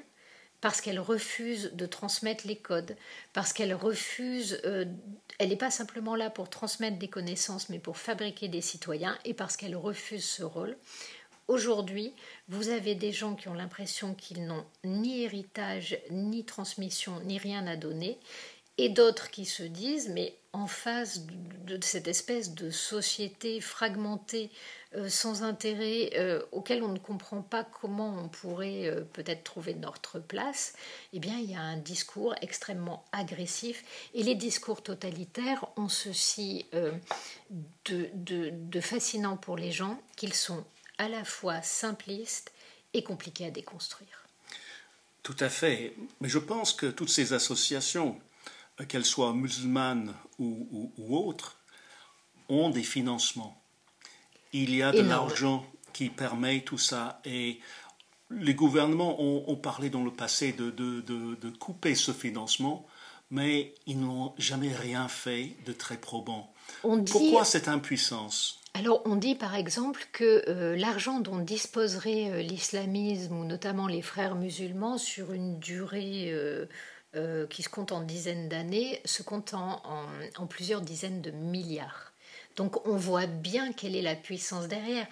parce 0.60 0.80
qu'elle 0.80 1.00
refuse 1.00 1.70
de 1.72 1.86
transmettre 1.86 2.46
les 2.46 2.56
codes, 2.56 2.96
parce 3.32 3.52
qu'elle 3.52 3.74
refuse, 3.74 4.60
euh, 4.64 4.84
elle 5.38 5.48
n'est 5.48 5.56
pas 5.56 5.70
simplement 5.70 6.16
là 6.16 6.28
pour 6.28 6.50
transmettre 6.50 6.98
des 6.98 7.08
connaissances, 7.08 7.68
mais 7.70 7.78
pour 7.78 7.96
fabriquer 7.96 8.48
des 8.48 8.60
citoyens, 8.60 9.16
et 9.24 9.34
parce 9.34 9.56
qu'elle 9.56 9.76
refuse 9.76 10.24
ce 10.24 10.42
rôle, 10.42 10.76
Aujourd'hui, 11.50 12.14
vous 12.46 12.68
avez 12.68 12.94
des 12.94 13.10
gens 13.10 13.34
qui 13.34 13.48
ont 13.48 13.54
l'impression 13.54 14.14
qu'ils 14.14 14.46
n'ont 14.46 14.64
ni 14.84 15.24
héritage, 15.24 15.98
ni 16.12 16.44
transmission, 16.44 17.18
ni 17.24 17.38
rien 17.38 17.66
à 17.66 17.74
donner, 17.74 18.20
et 18.80 18.88
d'autres 18.88 19.30
qui 19.30 19.44
se 19.44 19.62
disent, 19.62 20.08
mais 20.08 20.34
en 20.54 20.66
face 20.66 21.26
de, 21.66 21.78
cette 21.82 22.08
espèce 22.08 22.54
de 22.54 22.70
société 22.70 23.60
fragmentée, 23.60 24.50
euh, 24.96 25.08
sans 25.10 25.42
intérêt, 25.42 26.10
euh, 26.16 26.42
auquel 26.50 26.82
on 26.82 26.88
ne 26.88 26.98
comprend 26.98 27.42
pas 27.42 27.62
comment 27.62 28.16
on 28.18 28.28
pourrait 28.28 28.86
euh, 28.86 29.02
peut-être 29.12 29.44
trouver 29.44 29.74
notre 29.74 30.18
place, 30.18 30.72
eh 31.12 31.20
bien, 31.20 31.38
il 31.38 31.50
y 31.50 31.54
a 31.54 31.60
un 31.60 31.76
discours 31.76 32.34
extrêmement 32.40 33.04
agressif. 33.12 33.84
Et 34.14 34.22
les 34.22 34.34
discours 34.34 34.82
totalitaires 34.82 35.66
ont 35.76 35.90
ceci 35.90 36.64
de, 37.84 38.08
de 38.14 38.80
fascinant 38.80 39.36
pour 39.36 39.56
les 39.56 39.72
gens 39.72 40.00
qu'ils 40.16 40.34
sont 40.34 40.64
à 40.96 41.08
la 41.08 41.24
fois 41.24 41.60
simpliste 41.60 42.50
et 42.94 43.04
compliqué 43.04 43.44
à 43.44 43.50
déconstruire. 43.50 44.26
Tout 45.22 45.36
à 45.38 45.48
fait. 45.48 45.94
Mais 46.20 46.28
je 46.28 46.38
pense 46.38 46.72
que 46.72 46.86
toutes 46.86 47.10
ces 47.10 47.32
associations, 47.32 48.18
qu'elles 48.88 49.04
soient 49.04 49.34
musulmanes 49.34 50.14
ou, 50.38 50.86
autres, 51.08 51.58
ont 52.48 52.70
des 52.70 52.82
financements. 52.82 53.62
Il 54.52 54.74
y 54.74 54.82
a 54.82 54.92
de 54.92 55.02
l'argent 55.02 55.64
qui 55.92 56.08
permet 56.08 56.62
tout 56.62 56.78
ça. 56.78 57.20
Et 57.24 57.60
les 58.30 58.54
gouvernements 58.54 59.20
ont, 59.20 59.56
parlé 59.56 59.90
dans 59.90 60.04
le 60.04 60.12
passé 60.12 60.52
de, 60.52 60.70
de, 60.70 61.00
de 61.00 61.50
couper 61.50 61.94
ce 61.94 62.12
financement, 62.12 62.86
mais 63.30 63.74
ils 63.86 64.00
n'ont 64.00 64.34
jamais 64.38 64.74
rien 64.74 65.08
fait 65.08 65.56
de 65.66 65.72
très 65.72 65.96
probant. 65.96 66.52
Pourquoi 66.82 67.44
cette 67.44 67.68
impuissance? 67.68 68.60
Alors 68.74 69.02
on 69.04 69.16
dit 69.16 69.34
par 69.34 69.56
exemple 69.56 70.06
que 70.12 70.44
euh, 70.48 70.76
l'argent 70.76 71.18
dont 71.18 71.38
disposerait 71.38 72.30
euh, 72.30 72.42
l'islamisme 72.42 73.36
ou 73.36 73.44
notamment 73.44 73.88
les 73.88 74.02
frères 74.02 74.36
musulmans 74.36 74.96
sur 74.96 75.32
une 75.32 75.58
durée 75.58 76.30
euh, 76.30 76.66
qui 77.50 77.62
se 77.62 77.68
compte 77.68 77.92
en 77.92 78.00
dizaines 78.00 78.48
d'années 78.48 79.00
se 79.04 79.22
compte 79.22 79.54
en, 79.54 80.46
plusieurs 80.48 80.80
dizaines 80.80 81.20
de 81.20 81.30
milliards. 81.30 82.12
Donc 82.56 82.86
on 82.86 82.96
voit 82.96 83.26
bien 83.26 83.72
quelle 83.72 83.96
est 83.96 84.02
la 84.02 84.14
puissance 84.14 84.68
derrière. 84.68 85.06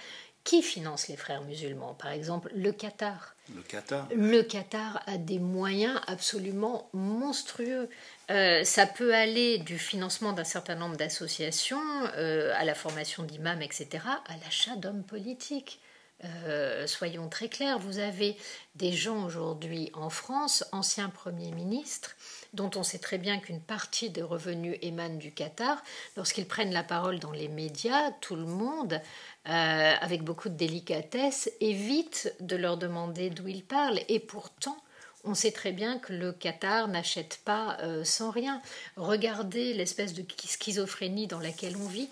Qui 0.44 0.62
finance 0.62 1.08
les 1.08 1.16
frères 1.16 1.42
musulmans? 1.42 1.92
Par 1.92 2.10
exemple, 2.10 2.50
le 2.54 2.72
Qatar. 2.72 3.34
Le 3.54 3.60
Qatar. 3.60 4.08
Le 4.14 4.40
Qatar 4.40 5.02
a 5.06 5.18
des 5.18 5.38
moyens 5.38 6.00
absolument 6.06 6.88
monstrueux. 6.94 7.90
Euh, 8.30 8.64
ça 8.64 8.86
peut 8.86 9.14
aller 9.14 9.58
du 9.58 9.78
financement 9.78 10.32
d'un 10.32 10.44
certain 10.44 10.74
nombre 10.74 10.96
d'associations, 10.96 11.82
euh, 12.16 12.54
à 12.56 12.64
la 12.64 12.74
formation 12.74 13.24
d'imams, 13.24 13.60
etc., 13.60 13.88
à 14.06 14.36
l'achat 14.42 14.76
d'hommes 14.76 15.02
politiques. 15.02 15.80
Euh, 16.24 16.86
soyons 16.86 17.28
très 17.28 17.48
clairs, 17.48 17.78
vous 17.78 17.98
avez 17.98 18.36
des 18.74 18.92
gens 18.92 19.24
aujourd'hui 19.24 19.90
en 19.94 20.10
France, 20.10 20.64
anciens 20.72 21.10
premiers 21.10 21.52
ministres, 21.52 22.16
dont 22.54 22.70
on 22.74 22.82
sait 22.82 22.98
très 22.98 23.18
bien 23.18 23.38
qu'une 23.38 23.60
partie 23.60 24.10
des 24.10 24.22
revenus 24.22 24.78
émanent 24.82 25.18
du 25.18 25.30
Qatar. 25.32 25.82
Lorsqu'ils 26.16 26.46
prennent 26.46 26.72
la 26.72 26.82
parole 26.82 27.20
dans 27.20 27.30
les 27.30 27.48
médias, 27.48 28.10
tout 28.20 28.36
le 28.36 28.46
monde, 28.46 29.00
avec 29.44 30.22
beaucoup 30.22 30.48
de 30.48 30.56
délicatesse, 30.56 31.50
évite 31.60 32.34
de 32.40 32.56
leur 32.56 32.76
demander 32.76 33.30
d'où 33.30 33.46
ils 33.48 33.64
parlent. 33.64 34.00
Et 34.08 34.18
pourtant, 34.18 34.76
on 35.24 35.34
sait 35.34 35.50
très 35.50 35.72
bien 35.72 35.98
que 35.98 36.12
le 36.12 36.32
Qatar 36.32 36.88
n'achète 36.88 37.40
pas 37.44 37.76
euh, 37.82 38.04
sans 38.04 38.30
rien. 38.30 38.62
Regardez 38.96 39.74
l'espèce 39.74 40.14
de 40.14 40.24
schizophrénie 40.44 41.26
dans 41.26 41.40
laquelle 41.40 41.76
on 41.76 41.86
vit. 41.86 42.08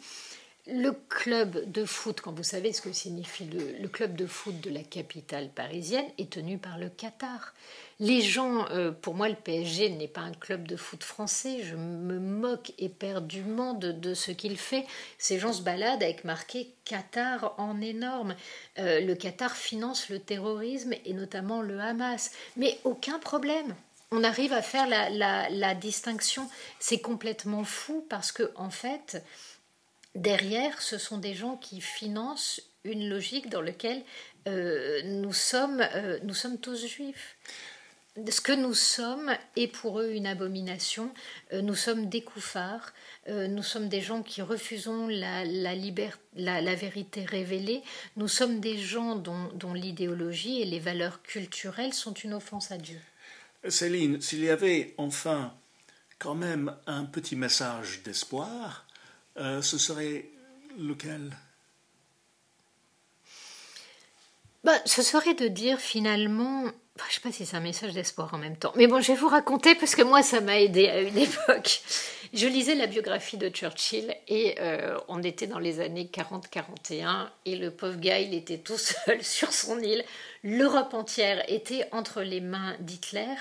Le 0.68 0.90
club 0.90 1.70
de 1.70 1.84
foot, 1.84 2.20
quand 2.20 2.32
vous 2.32 2.42
savez 2.42 2.72
ce 2.72 2.80
que 2.82 2.92
signifie 2.92 3.44
le, 3.44 3.86
club 3.86 4.16
de 4.16 4.26
foot 4.26 4.60
de 4.60 4.68
la 4.68 4.82
capitale 4.82 5.48
parisienne, 5.48 6.06
est 6.18 6.30
tenu 6.30 6.58
par 6.58 6.76
le 6.76 6.88
Qatar. 6.88 7.54
Les 8.00 8.20
gens, 8.20 8.68
euh, 8.70 8.90
pour 8.90 9.14
moi, 9.14 9.28
le 9.28 9.36
PSG 9.36 9.90
n'est 9.90 10.08
pas 10.08 10.22
un 10.22 10.32
club 10.32 10.66
de 10.66 10.74
foot 10.74 11.04
français. 11.04 11.62
Je 11.62 11.76
me 11.76 12.18
moque 12.18 12.72
éperdument 12.78 13.74
de, 13.74 13.92
de 13.92 14.12
ce 14.12 14.32
qu'il 14.32 14.56
fait. 14.56 14.84
Ces 15.18 15.38
gens 15.38 15.52
se 15.52 15.62
baladent 15.62 16.02
avec 16.02 16.24
marqué 16.24 16.74
Qatar 16.84 17.54
en 17.58 17.80
énorme. 17.80 18.34
Euh, 18.80 19.00
le 19.00 19.14
Qatar 19.14 19.54
finance 19.54 20.08
le 20.08 20.18
terrorisme 20.18 20.94
et 21.04 21.12
notamment 21.12 21.62
le 21.62 21.78
Hamas. 21.78 22.32
Mais 22.56 22.76
aucun 22.82 23.20
problème. 23.20 23.76
On 24.10 24.24
arrive 24.24 24.52
à 24.52 24.62
faire 24.62 24.88
la, 24.88 25.48
la 25.48 25.74
distinction. 25.76 26.48
C'est 26.80 27.00
complètement 27.00 27.62
fou 27.62 28.04
parce 28.08 28.32
que, 28.32 28.50
en 28.56 28.70
fait, 28.70 29.22
derrière, 30.16 30.82
ce 30.82 30.98
sont 30.98 31.18
des 31.18 31.34
gens 31.34 31.56
qui 31.56 31.80
financent 31.80 32.60
une 32.84 33.08
logique 33.08 33.48
dans 33.48 33.62
laquelle 33.62 34.02
euh, 34.48 35.02
nous, 35.04 35.32
sommes, 35.32 35.86
euh, 35.94 36.18
nous 36.22 36.34
sommes 36.34 36.58
tous 36.58 36.86
juifs. 36.86 37.36
Ce 38.30 38.40
que 38.40 38.52
nous 38.52 38.72
sommes 38.72 39.30
est 39.56 39.66
pour 39.66 40.00
eux 40.00 40.12
une 40.12 40.26
abomination. 40.26 41.12
Euh, 41.52 41.60
nous 41.60 41.74
sommes 41.74 42.08
des 42.08 42.22
couffards. 42.22 42.94
nous 43.28 43.62
sommes 43.62 43.88
des 43.88 44.00
gens 44.00 44.22
qui 44.22 44.40
refusons 44.40 45.08
la, 45.08 45.44
la, 45.44 45.74
la, 46.34 46.74
vérité 46.74 47.24
révélée. 47.24 47.82
Nous 48.16 48.28
sommes 48.28 48.60
des 48.60 48.78
gens 48.78 49.16
dont, 49.16 49.50
dont 49.54 49.74
l'idéologie 49.74 50.62
et 50.62 50.64
les 50.64 50.78
valeurs 50.78 51.20
culturelles 51.22 51.92
sont 51.92 52.14
une 52.14 52.34
offense 52.34 52.70
à 52.70 52.78
Dieu. 52.78 53.00
Céline, 53.68 54.20
s'il 54.22 54.44
y 54.44 54.50
avait 54.50 54.94
enfin 54.96 55.52
quand 56.18 56.36
même 56.36 56.74
un 56.86 57.04
petit 57.04 57.36
message 57.36 58.02
d'espoir, 58.04 58.85
euh, 59.38 59.62
ce 59.62 59.78
serait 59.78 60.26
lequel? 60.78 61.36
Bah, 64.64 64.72
Ce 64.84 65.02
serait 65.02 65.34
de 65.34 65.48
dire 65.48 65.78
finalement, 65.78 66.64
je 66.64 67.04
ne 67.04 67.10
sais 67.10 67.20
pas 67.20 67.32
si 67.32 67.46
c'est 67.46 67.56
un 67.56 67.60
message 67.60 67.92
d'espoir 67.92 68.34
en 68.34 68.38
même 68.38 68.56
temps, 68.56 68.72
mais 68.74 68.86
bon, 68.86 69.00
je 69.00 69.12
vais 69.12 69.18
vous 69.18 69.28
raconter 69.28 69.74
parce 69.74 69.94
que 69.94 70.02
moi, 70.02 70.22
ça 70.22 70.40
m'a 70.40 70.60
aidé 70.60 70.88
à 70.88 71.00
une 71.00 71.18
époque. 71.18 71.82
Je 72.34 72.46
lisais 72.46 72.74
la 72.74 72.86
biographie 72.86 73.36
de 73.36 73.48
Churchill 73.48 74.14
et 74.26 74.56
euh, 74.60 74.98
on 75.08 75.22
était 75.22 75.46
dans 75.46 75.58
les 75.58 75.80
années 75.80 76.10
40-41 76.12 77.28
et 77.44 77.56
le 77.56 77.70
pauvre 77.70 77.98
gars, 77.98 78.18
il 78.18 78.34
était 78.34 78.58
tout 78.58 78.78
seul 78.78 79.22
sur 79.22 79.52
son 79.52 79.78
île. 79.80 80.04
L'Europe 80.42 80.94
entière 80.94 81.44
était 81.48 81.88
entre 81.92 82.22
les 82.22 82.40
mains 82.40 82.76
d'Hitler 82.80 83.34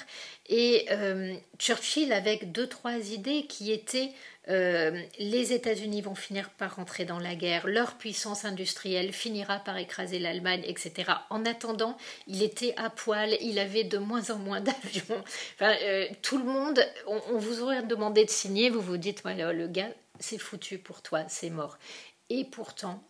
et 0.47 0.85
euh, 0.91 1.35
Churchill 1.57 2.13
avec 2.13 2.51
deux, 2.51 2.67
trois 2.67 2.97
idées 2.97 3.47
qui 3.47 3.71
étaient 3.71 4.11
euh, 4.47 5.01
les 5.17 5.53
États-Unis 5.53 6.01
vont 6.01 6.15
finir 6.15 6.49
par 6.51 6.75
rentrer 6.75 7.05
dans 7.05 7.19
la 7.19 7.35
guerre, 7.35 7.67
leur 7.67 7.97
puissance 7.97 8.45
industrielle 8.45 9.11
finira 9.11 9.59
par 9.59 9.77
écraser 9.77 10.19
l'Allemagne, 10.19 10.63
etc. 10.65 11.11
En 11.29 11.45
attendant, 11.45 11.97
il 12.27 12.43
était 12.43 12.73
à 12.77 12.89
poil, 12.89 13.35
il 13.41 13.57
avait 13.59 13.83
de 13.83 13.97
moins 13.97 14.29
en 14.29 14.37
moins 14.37 14.61
d'avions. 14.61 15.23
Euh, 15.61 16.07
tout 16.21 16.37
le 16.37 16.45
monde, 16.45 16.79
on, 17.07 17.37
vous 17.37 17.61
aurait 17.61 17.83
demandé 17.83 18.25
de 18.25 18.29
signer, 18.29 18.69
vous 18.69 18.81
vous 18.81 18.97
dites, 18.97 19.21
voilà, 19.23 19.51
le 19.51 19.67
gars, 19.67 19.89
c'est 20.19 20.37
foutu 20.37 20.77
pour 20.77 21.01
toi, 21.01 21.23
c'est 21.27 21.49
mort. 21.49 21.77
Et 22.29 22.45
pourtant, 22.45 23.03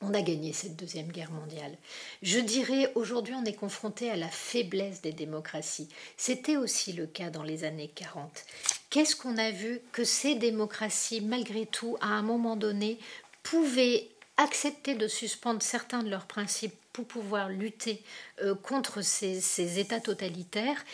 on 0.00 0.14
a 0.14 0.22
gagné 0.22 0.52
cette 0.52 0.76
deuxième 0.76 1.08
guerre 1.08 1.32
mondiale. 1.32 1.76
Je 2.22 2.38
dirais 2.38 2.92
aujourd'hui 2.94 3.34
on 3.34 3.44
est 3.44 3.54
confronté 3.54 4.10
à 4.10 4.16
la 4.16 4.28
faiblesse 4.28 5.02
des 5.02 5.12
démocraties. 5.12 5.88
C'était 6.16 6.56
aussi 6.56 6.92
le 6.92 7.06
cas 7.06 7.30
dans 7.30 7.42
les 7.42 7.64
années 7.64 7.90
40. 7.92 8.44
Qu'est-ce 8.90 9.16
qu'on 9.16 9.36
a 9.36 9.50
vu 9.50 9.80
que 9.92 10.04
ces 10.04 10.34
démocraties, 10.34 11.20
malgré 11.20 11.66
tout, 11.66 11.96
à 12.00 12.08
un 12.08 12.22
moment 12.22 12.56
donné, 12.56 12.98
pouvaient 13.42 14.08
accepter 14.36 14.94
de 14.94 15.08
suspendre 15.08 15.62
certains 15.62 16.02
de 16.02 16.08
leurs 16.08 16.26
principes 16.26 16.74
pour 16.92 17.06
pouvoir 17.06 17.48
lutter 17.48 18.02
euh, 18.42 18.54
contre 18.54 19.02
ces, 19.02 19.78
États 19.78 20.00
totalitaires 20.00 20.84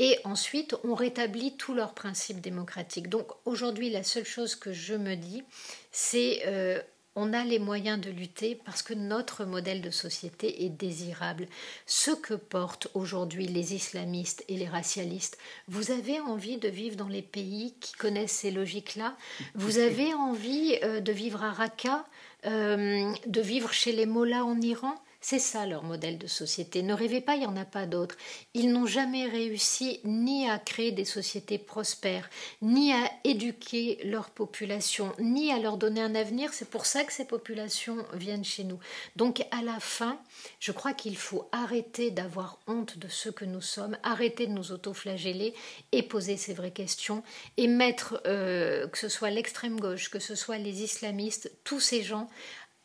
et 0.00 0.18
ensuite, 0.24 0.74
on 0.82 0.94
rétablit 0.94 1.56
tous 1.56 1.72
leurs 1.72 1.94
principes 1.94 2.40
démocratiques. 2.40 3.08
Donc 3.08 3.28
aujourd'hui, 3.44 3.90
la 3.90 4.02
seule 4.02 4.24
chose 4.24 4.56
que 4.56 4.72
je 4.72 4.94
me 4.94 5.14
dis, 5.14 5.44
c'est 5.92 6.42
euh, 6.46 6.82
on 7.16 7.32
a 7.32 7.44
les 7.44 7.58
moyens 7.58 8.00
de 8.00 8.10
lutter 8.10 8.60
parce 8.64 8.82
que 8.82 8.94
notre 8.94 9.44
modèle 9.44 9.80
de 9.80 9.90
société 9.90 10.64
est 10.64 10.70
désirable. 10.70 11.46
Ce 11.86 12.10
que 12.10 12.34
portent 12.34 12.88
aujourd'hui 12.94 13.46
les 13.46 13.74
islamistes 13.74 14.44
et 14.48 14.56
les 14.56 14.68
racialistes, 14.68 15.38
vous 15.68 15.90
avez 15.90 16.20
envie 16.20 16.58
de 16.58 16.68
vivre 16.68 16.96
dans 16.96 17.08
les 17.08 17.22
pays 17.22 17.74
qui 17.80 17.92
connaissent 17.92 18.32
ces 18.32 18.50
logiques-là? 18.50 19.16
Vous 19.54 19.78
avez 19.78 20.12
envie 20.14 20.76
euh, 20.82 21.00
de 21.00 21.12
vivre 21.12 21.42
à 21.42 21.52
Raqqa, 21.52 22.04
euh, 22.46 23.12
de 23.26 23.40
vivre 23.40 23.72
chez 23.72 23.92
les 23.92 24.06
mollahs 24.06 24.44
en 24.44 24.60
Iran? 24.60 24.94
C'est 25.24 25.38
ça 25.38 25.64
leur 25.64 25.84
modèle 25.84 26.18
de 26.18 26.26
société. 26.26 26.82
Ne 26.82 26.92
rêvez 26.92 27.22
pas, 27.22 27.34
il 27.34 27.40
n'y 27.40 27.46
en 27.46 27.56
a 27.56 27.64
pas 27.64 27.86
d'autres. 27.86 28.14
Ils 28.52 28.70
n'ont 28.70 28.84
jamais 28.84 29.26
réussi 29.26 30.00
ni 30.04 30.50
à 30.50 30.58
créer 30.58 30.92
des 30.92 31.06
sociétés 31.06 31.56
prospères, 31.56 32.28
ni 32.60 32.92
à 32.92 33.10
éduquer 33.24 34.00
leur 34.04 34.28
population, 34.28 35.14
ni 35.18 35.50
à 35.50 35.58
leur 35.58 35.78
donner 35.78 36.02
un 36.02 36.14
avenir. 36.14 36.52
C'est 36.52 36.68
pour 36.68 36.84
ça 36.84 37.04
que 37.04 37.12
ces 37.12 37.24
populations 37.24 38.04
viennent 38.12 38.44
chez 38.44 38.64
nous. 38.64 38.78
Donc 39.16 39.46
à 39.50 39.62
la 39.62 39.80
fin, 39.80 40.20
je 40.60 40.72
crois 40.72 40.92
qu'il 40.92 41.16
faut 41.16 41.48
arrêter 41.52 42.10
d'avoir 42.10 42.58
honte 42.66 42.98
de 42.98 43.08
ce 43.08 43.30
que 43.30 43.46
nous 43.46 43.62
sommes, 43.62 43.96
arrêter 44.02 44.46
de 44.46 44.52
nous 44.52 44.72
autoflageller 44.72 45.54
et 45.92 46.02
poser 46.02 46.36
ces 46.36 46.52
vraies 46.52 46.70
questions 46.70 47.22
et 47.56 47.66
mettre, 47.66 48.20
euh, 48.26 48.86
que 48.88 48.98
ce 48.98 49.08
soit 49.08 49.30
l'extrême 49.30 49.80
gauche, 49.80 50.10
que 50.10 50.18
ce 50.18 50.34
soit 50.34 50.58
les 50.58 50.82
islamistes, 50.82 51.50
tous 51.64 51.80
ces 51.80 52.02
gens 52.02 52.28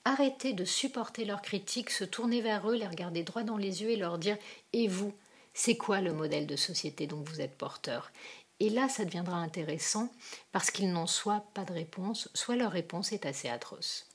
arrêter 0.06 0.54
de 0.54 0.66
supporter 0.66 1.26
leurs 1.26 1.42
critiques, 1.42 1.90
se 1.90 2.04
tourner 2.04 2.42
vers 2.42 2.70
eux, 2.70 2.76
les 2.76 2.88
regarder 2.88 3.24
droit 3.24 3.44
dans 3.44 3.58
les 3.58 3.82
yeux 3.82 3.92
et 3.92 3.96
leur 3.96 4.18
dire 4.18 4.38
Et 4.74 4.88
vous, 4.88 5.14
c'est 5.54 5.78
quoi 5.78 6.02
le 6.02 6.14
modèle 6.14 6.48
de 6.48 6.56
société 6.56 7.08
dont 7.08 7.22
vous 7.22 7.42
êtes 7.42 7.58
porteur? 7.58 8.12
Et 8.60 8.70
là, 8.70 8.90
ça 8.90 9.06
deviendra 9.06 9.38
intéressant 9.38 10.12
parce 10.52 10.72
qu'ils 10.72 10.92
n'ont 10.92 11.08
soit 11.08 11.46
pas 11.54 11.64
de 11.64 11.74
réponse, 11.74 12.30
soit 12.34 12.56
leur 12.56 12.72
réponse 12.72 13.12
est 13.12 13.26
assez 13.26 13.48
atroce. 13.48 14.06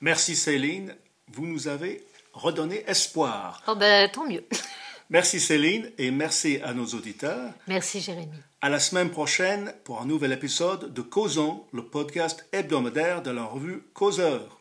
Merci 0.00 0.36
Céline, 0.36 0.94
vous 1.32 1.46
nous 1.46 1.68
avez 1.68 2.04
redonné 2.34 2.84
espoir. 2.86 3.62
Oh 3.66 3.74
ben 3.74 4.10
tant 4.10 4.26
mieux. 4.26 4.44
Merci 5.08 5.38
Céline 5.38 5.90
et 5.98 6.10
merci 6.10 6.58
à 6.64 6.74
nos 6.74 6.86
auditeurs. 6.86 7.52
Merci 7.68 8.00
Jérémy. 8.00 8.38
À 8.60 8.68
la 8.68 8.80
semaine 8.80 9.10
prochaine 9.10 9.72
pour 9.84 10.00
un 10.00 10.04
nouvel 10.04 10.32
épisode 10.32 10.92
de 10.92 11.00
Causons, 11.00 11.64
le 11.72 11.84
podcast 11.84 12.44
hebdomadaire 12.50 13.22
de 13.22 13.30
la 13.30 13.44
revue 13.44 13.84
Causeur. 13.94 14.55